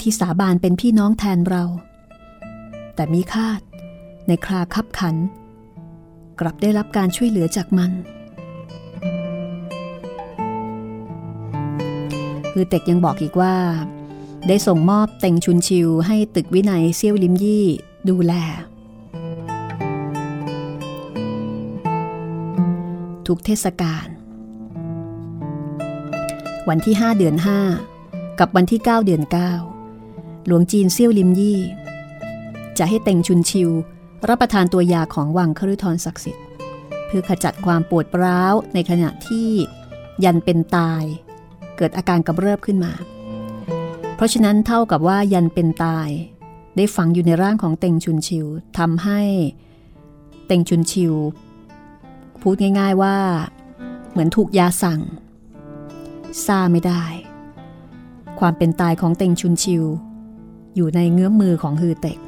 [0.01, 1.65] ที่สาบานเป็นพี่น้องแทนเรา
[2.95, 3.61] แต่มีคาด
[4.27, 5.17] ในคราคับขัน
[6.41, 7.91] กลับได้รับการช่วยเหลือจากมัน
[12.53, 13.55] คือเต็กยังบอกอีกว่า
[14.49, 17.67] ได้ส่งมอบเต็งชุนชิวให้ตึกวินัยเซี่ยวลิมยี่
[18.09, 18.33] ดูแล
[23.27, 24.07] ทุกเทศกาล
[26.69, 28.00] วันที่ 5 เดือน 5
[28.41, 29.23] กับวันที่ 9 เดือน
[29.85, 31.61] 9 หลวงจีนเซี่ยวลิมยี่
[32.79, 33.71] จะให้เต็งชุนชิว
[34.29, 36.45] รับประทานตัวยาของวังคฤทรศักดิ์สิทธิ์
[37.07, 39.49] เพื่อขจัดความปวดร้าวในขณะที่
[40.25, 41.03] ยันเป็นตาย
[41.77, 42.93] เกิดอาการกำเริบขึ้นมา
[44.17, 46.09] เพราะฉะนั้นเท่ากับว่ายันเป็นตาย
[46.77, 48.47] ได้ฝังอยู่ในร่างของเต็งชุนชิว
[48.79, 49.21] ทำให้
[50.47, 51.15] เต็งชุนชิว
[52.41, 53.17] พูดง่าย ๆว่า
[54.11, 55.01] เหมือนถูกยาสั่ง
[56.45, 57.05] ซาไม่ได้
[58.41, 59.85] ความเป็นตายของเต็งชุนชิว
[60.77, 62.19] อยู่ในเงื้อมมือของฮือเต็ก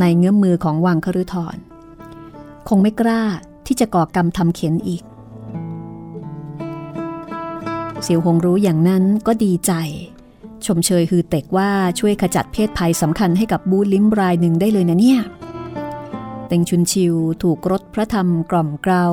[0.00, 1.56] ในเงื้อมมือของวังคฤทร
[2.68, 3.22] คงไม่กล้า
[3.66, 5.02] ที่จะก่อกรรมทำเข็นอีก
[8.02, 9.72] เสียวหงรู้อย่างนั้นก็ดีใจ
[10.66, 15.20] ชมเชยฮือเต็กว่าช่วยขจัดเพศภัยสำคัญให้กับบูลิมรายหนึ่งได้เลยนะเนี่ย
[16.48, 19.04] เต็งชุนชิวถูกรถพระธรรมกล่อมเกลา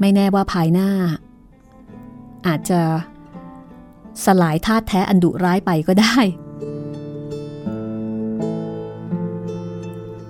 [0.00, 0.90] ไม่แน่ว่าภายหน้า
[2.46, 2.80] อาจจะ
[4.24, 6.16] สลายธาตุแท้อันดุร้ายไปก็ได้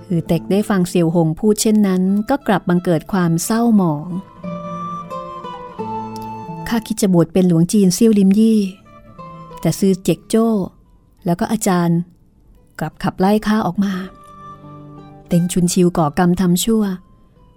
[0.07, 4.09] ฮือเต็กได้ฟังเซียวหงพูดเช่นนั้น ก็กลับบังเกิดความเศร้าหมอง
[6.69, 8.61] ข้าคิดจะบวชเป็นหลวงจีนเซี่ยวลิมยี่
[9.61, 10.49] แต่ซื้อเจ็กโจ้
[11.27, 11.99] แล้วก็อาจารย์
[12.79, 13.95] กลับขับไล่ข้าออกมา
[15.29, 16.83] เต็งชุนชิวก่อกรรมทำชั่ว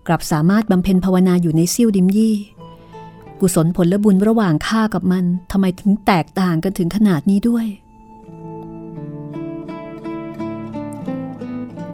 [0.08, 2.36] กลับสามารถบำเพ็ญภาวนาอยู่ในเซี่ยวลิมยี่
[3.42, 7.66] กุศลผลและบุญระหว่างข้ากับมันทำไมถึงแตกต่างกันถึงขนาดนี้ด้วย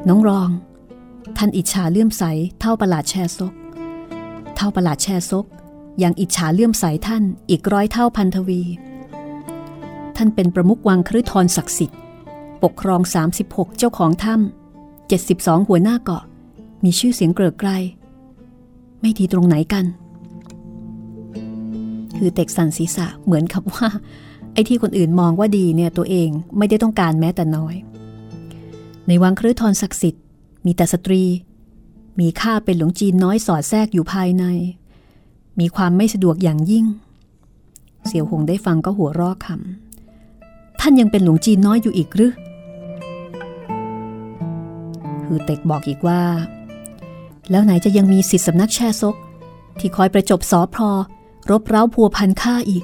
[0.07, 0.49] น้องรอง
[1.37, 2.23] ท่านอิจฉาเลื่อมใส
[2.59, 3.53] เท่าประหลาดแชซก
[4.55, 5.45] เท่าประหลาดแชซก
[6.03, 8.61] ยังอิจฉาเลื่อมใสท่านอีกร้อยเท่าพันทวี
[10.15, 11.99] ท่านเป็นประมุขวังครุทรศักดิ์สิทธิ์
[12.63, 13.01] ปกครอง
[13.39, 16.23] 36 เจ้าของถ้ำ72 หัวหน้าเกาะ
[16.83, 17.69] มีชื่อเสียงเกลือไกล
[19.01, 19.85] ไม่ดีตรงไหนกัน
[22.17, 23.87] คือเต็กสันศีรษะเหมือนกับว่า
[24.53, 27.75] ไอ้ที่คนอื่นมองว่าดีเนี่ยตัวเองไม่ได้ต้องการแม้แต่น้อย
[29.07, 30.23] ในวังครุทรศักดิ์สิทธิ์
[30.65, 31.23] มีแต่สตรี
[32.19, 34.45] มีข้าเป็นหลวงจีนน้อยสอดแทรกอยู่ภายใน
[35.59, 36.85] มีความไม่สะดวกอย่างยิ่ง
[38.05, 42.33] เสี่ยวหงได้ฟังก็หัวรอกคำท่านยังเป็นหลวงจีนน้อยอยู่อีกหรือ
[45.25, 46.21] ฮือเต็กบอกอีกว่า
[47.49, 49.15] แล้วไหนจะยังมีสิทธิสำนักแช่ซก
[49.79, 50.95] ที่คอยประจบสอพร
[51.49, 52.83] รบเร้าพัวพันข้าอีก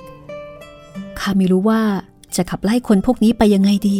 [1.19, 1.81] ข้าไม่รู้ว่า
[2.35, 3.97] จะขับไล่คนพวกนี้ไปยังไงดี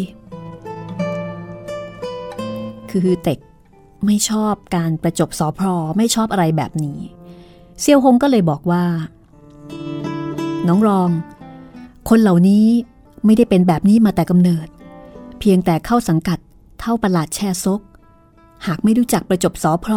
[2.90, 3.40] คือเต็ก
[4.06, 7.00] ไม่ชอบการประจบสอพรไม่ชอบอะไรแบบนี้
[7.80, 8.84] เซียวฮงก็เลยบอกว่า
[10.68, 11.10] น้องรอง
[12.10, 12.66] คนเหล่านี้
[13.26, 14.68] ไม่ได้เป็นแบบนี้มาแต่กำเนิด
[15.40, 16.40] เพียงแต่เข้าสังกัด
[16.80, 17.82] เท่าประหลาดแช่ซก
[18.68, 19.94] หากไม่รู้จักประจบสอพร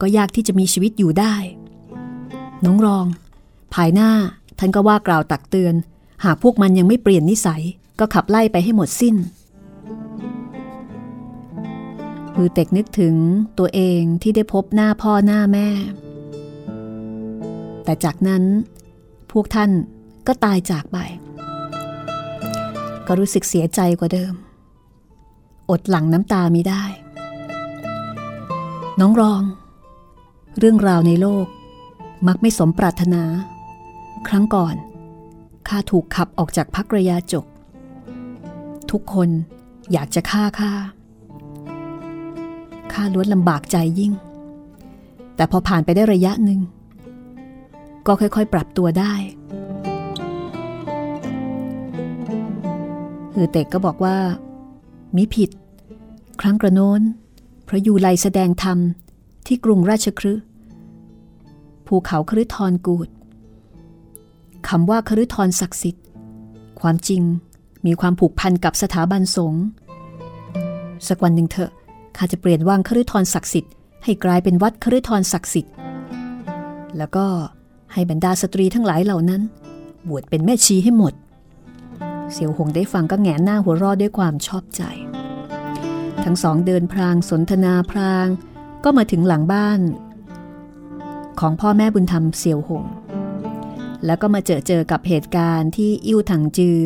[0.00, 1.34] ก็ยากที่จะมีชีวิตอยู่ได้
[2.64, 3.06] น้องรอง
[3.74, 4.10] ภายหน้า
[4.58, 5.74] ท่านก็ว่ากล่าวตักเตือน
[6.24, 7.62] หากพวกมันยังไม่เปลี่ยนนิสัย
[7.98, 9.16] ก็ขับไล่ไปให้หมดสิ้น
[12.36, 13.14] มือเต็กนึกถึง
[13.58, 15.68] ตัวเองที่ได้พบหน้าพ่อหน้าแม่
[17.84, 18.42] แต่จากนั้น
[19.32, 19.70] พวกท่าน
[20.26, 20.98] ก็ตายจากไป
[23.06, 24.34] ก็รู้สึกเสียใจกว่าเดิม
[25.70, 26.84] อดหลังน้ำตาไม่ได้
[29.00, 29.42] น้องรอง
[30.58, 31.46] เรื่องราวในโลก
[32.26, 33.22] มักไม่สมปรารถนา
[34.28, 34.76] ครั้งก่อน
[35.68, 37.44] ข้าถูกขับออกจากพักระยาจก
[38.90, 39.28] ทุกคน
[39.92, 40.72] อยากจะฆ่าข้า
[42.92, 44.12] ข้าล้วนลำบากใจยิ่ง
[45.36, 46.60] แต่พอผ่านไปได้ระยะหนึ่ง
[48.06, 49.14] ก็ค่อยๆ ปรับตัวได้
[53.34, 54.16] ฮือเต็กก็บอกว่า
[55.16, 55.50] มิผิด
[56.40, 57.00] ครั้งกระโน้น
[57.68, 58.78] พระยูไลแสดงธรรม
[59.46, 60.32] ที่กรุงราชครึ
[61.86, 63.08] ภูเขาครึทรกูด
[64.68, 66.04] คำว่าครึทรศักดิ์สิทธิ์
[66.80, 67.22] ความจริง
[67.86, 69.64] มีความผูกพันกับสถาบันสงฆ์
[71.08, 71.70] สักวันหนึ่งเถอะ
[72.16, 73.72] ข้าจะเปลี่ยนวังคฤทรศักดิ์สิทธิ์
[74.04, 75.72] ให้กลายเป็นวัดคฤทรศักดิ์สิทธิ์
[76.96, 77.26] แล้วก็
[77.92, 79.42] ให้บรรดาสตรีทั้งหลายเหล่านั้น
[80.08, 81.14] บวชเป็นแม่ชีให้หมด
[82.32, 84.82] เสี่ยวหงได้ฟังก็แงหน้าหัวรอดด้วยความชอบใจ
[86.24, 88.26] ทั้งสองเดินพรางสนทนาพราง
[88.84, 89.80] ก็มาถึงหลังบ้าน
[91.40, 92.84] ของพ่อแม่บุญธรรมเสี่ยวหง
[94.06, 96.76] แล้วก็มาเจอเจอกับเหตุการณ์ที่อิ่วถังจือ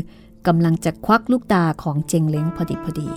[0.46, 3.10] กำลังจะควักลูกตาของเจงเล้งพอดิพอดี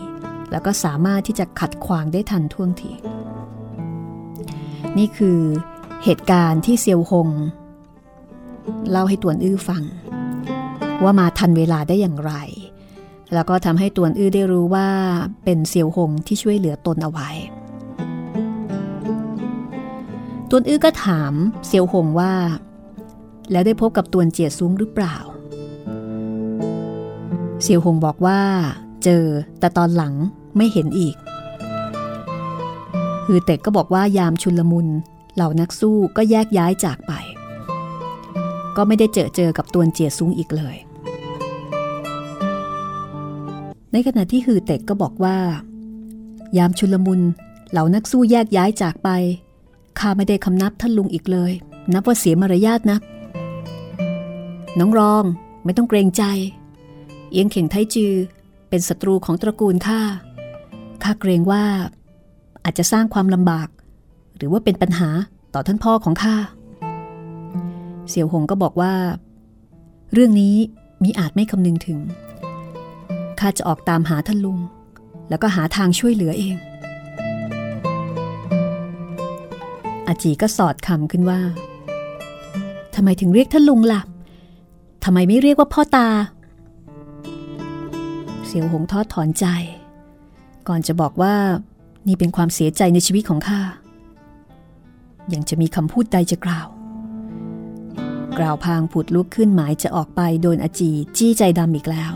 [0.51, 2.91] แล้วก็สามารถที่จะขัดขวางได้ทันท่วงที
[4.97, 5.39] นี่คือ
[6.03, 7.29] เหตุการณ์ที่เซียวหง
[8.89, 9.83] เล่าให้ตวนอื้อฟัง
[11.03, 12.33] ว่ามาทันเวลาได้อย่างไร
[13.33, 14.87] แล้วก็ทำให้ตวนอื้อได้รู้ว่า
[15.43, 17.29] เป็นเซียวหงที่ช่วยเหลือตนเอาไว้
[20.49, 21.33] ตวนอื้อก็ถาม
[21.67, 22.33] เซียวหงว่า
[23.51, 25.15] แล้วได้พบกับตวนเจียซุ้งหรือเปล่า
[27.61, 28.41] เซียวหงบอกว่า
[29.03, 29.25] เจอ
[29.59, 30.13] แต่ตอนหลัง
[30.57, 31.15] ไม่เห็นอีก
[33.25, 34.87] ฮือเต็กก็บอกว่ายามชุลมุน
[35.35, 37.13] เหล่านักสู้ก็แยกย้ายจากไป
[38.75, 40.75] ก็ไม่ได้เจอเจอกับตวนเจียซุ้งอีกเลย
[43.91, 45.37] ในขณะที่ฮือเต็กก็บอกว่า
[46.57, 47.21] ยามชุลมุน
[47.71, 49.09] เหล่านักสู้แยกย้ายจากไป
[49.99, 51.51] ข้าไม่ได้คำนับท่านลุงอีกเลย
[51.93, 53.01] นับว่าเสียมารยาทนัก
[54.80, 55.23] น้องรอง
[55.65, 56.23] ไม่ต้องเกรงใจ
[57.32, 58.13] เอียงเข่งไทจือ
[58.69, 60.01] เป็นศัตรูของตระกูลข้า
[61.03, 61.63] ข้าเกรงว่า
[62.63, 63.67] อาจจะสร้างความลำบาก
[64.38, 65.09] หรือว่าเป็นปัญหา
[65.53, 66.36] ต่อท่านพ่อของข้า
[68.09, 68.93] เสี่ยวหงก็บอกว่า
[70.13, 70.55] เรื่องนี้
[71.03, 71.99] มิอาจไม่คำนึงถึง
[73.39, 74.59] ข้าจะออกตามหาท่านลุง
[75.30, 76.55] แล้วก็หาทางช่วยเหลือเอง
[80.07, 81.39] อาจีก็สอดคำขึ้นว่า
[82.95, 84.01] ทำไมถึงเรียกท่านลุงล่ะ
[85.07, 86.09] ทำไมไม่เรียกว่าพ่อตา
[88.45, 89.45] เสียวหงทอดถอนใจ
[90.67, 91.35] ก่อนจะบอกว่า
[92.07, 93.61] นี่เป็นความเสียใจในชีวิตของข้า
[95.33, 96.67] ยังจะมีคำพูดใดจะกล่าว
[98.37, 102.13] กราวพางผุดลุกขึ้นหมายจะออกไปโดนอาจีจี้ใจดำอีกแล้ว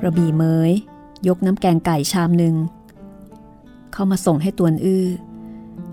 [0.00, 0.70] กระบี่เมย
[1.28, 2.54] ยกน้ำแกงไก่ชามหนึ่ง
[3.92, 5.06] เข้ามาส่งให้ตวนอื้อ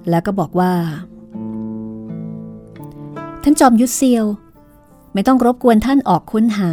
[0.09, 0.73] แล้วก็บอกว่า
[3.43, 4.25] ท่านจอมยุทธเซียว
[5.13, 6.71] ไม่ต้องรบกวนท่านออกค้นหา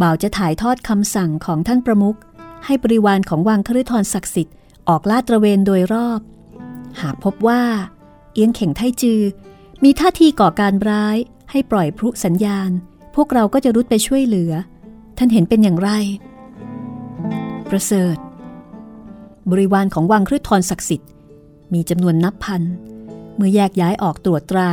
[0.00, 2.18] บ่าวจะถ่ายทอดคำสั่งของท่านประมุข
[2.64, 4.54] ให้บริวารของวังคฤทรศักดิ์สิทธิ์
[4.88, 6.20] ออกลาดตระเวนโดยรอบ
[7.00, 7.62] หากพบว่า
[8.32, 9.20] เอียงเข่งไทจือ
[9.84, 11.16] มีท่าทีก่อการร้าย
[11.50, 12.70] ให้ปล่อยพลุสัญญาณ
[13.14, 14.52] พวกเราก็จะรุดไปช่วยเหลือ
[15.18, 15.90] ท่านเห็นเป็นอย่างไร
[17.70, 18.16] ประเสริฐ
[19.50, 21.10] บริวารของวังคฤทรศักดิ์สิทธิ์
[21.72, 22.62] มีจำนวนนับพัน
[23.36, 24.70] เมื่อแยกย้ายออกตรวจตรา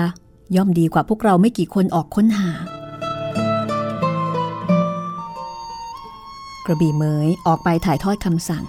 [0.55, 2.51] ย่อมดีกว่าพวกเราไม่กี่คนออกค้นหา
[6.69, 8.65] ระบี่เมยออกไปถ่ายทอดคำสั่ง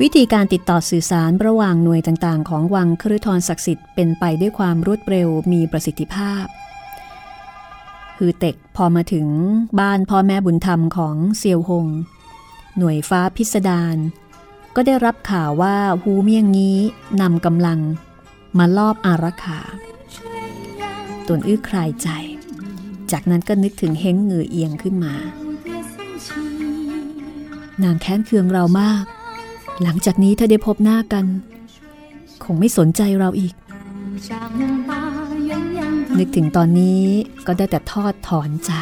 [0.00, 6.44] วิธีการติดต่อสื่อสารระหว่างหน่วยต่างๆ ของวังคฤทรศักดิ์สิทธิ์เป็นไปด้วยความรวดเร็วมีประสิทธิภาพ
[8.18, 9.26] คือเต็กพอมาถึง
[9.80, 11.86] บ้านพ่อแม่บุญธรรมของเซียวหง
[12.78, 13.96] หน่วยฟ้าพิสดาร
[14.76, 16.78] ก็ได้รับข่าวว่าฮูเมียงงี้
[17.20, 17.80] นำกำลัง
[18.58, 19.60] มาลอบอารักขา
[21.28, 22.08] ตนอื้อคลายใจ
[23.12, 25.14] จากนั้นก็นึกถึงเฮงเงือเอียงขึ้นมา
[27.82, 29.04] นางแค้นเคืองเรามาก
[29.82, 31.24] หลังจากนี้ถ้าได้พบหน้ากัน
[32.44, 33.54] คงไม่สนใจเราอีก
[36.18, 37.02] นึกถึงตอนนี้
[37.46, 38.72] ก็ได้แต่ทอดถอนใจ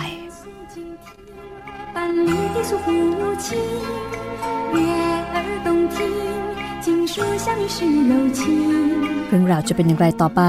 [9.28, 10.43] เรื่องราวจะเป็นอย่างไรต่อไป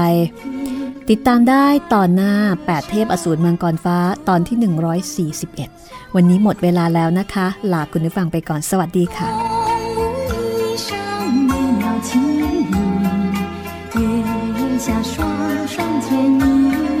[1.09, 2.33] ติดตามได้ตอนหน้า
[2.65, 3.97] 8 เทพอสูรมังกรฟ้า
[4.27, 4.57] ตอนที่
[5.35, 9.29] 141 วันนี้หมดเวลาแล้วนะคะ ลาคุณผู้ฟังไปก่อนสวัสดีค่ะ
[14.87, 17.00] 下双双牵引，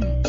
[0.00, 0.27] ง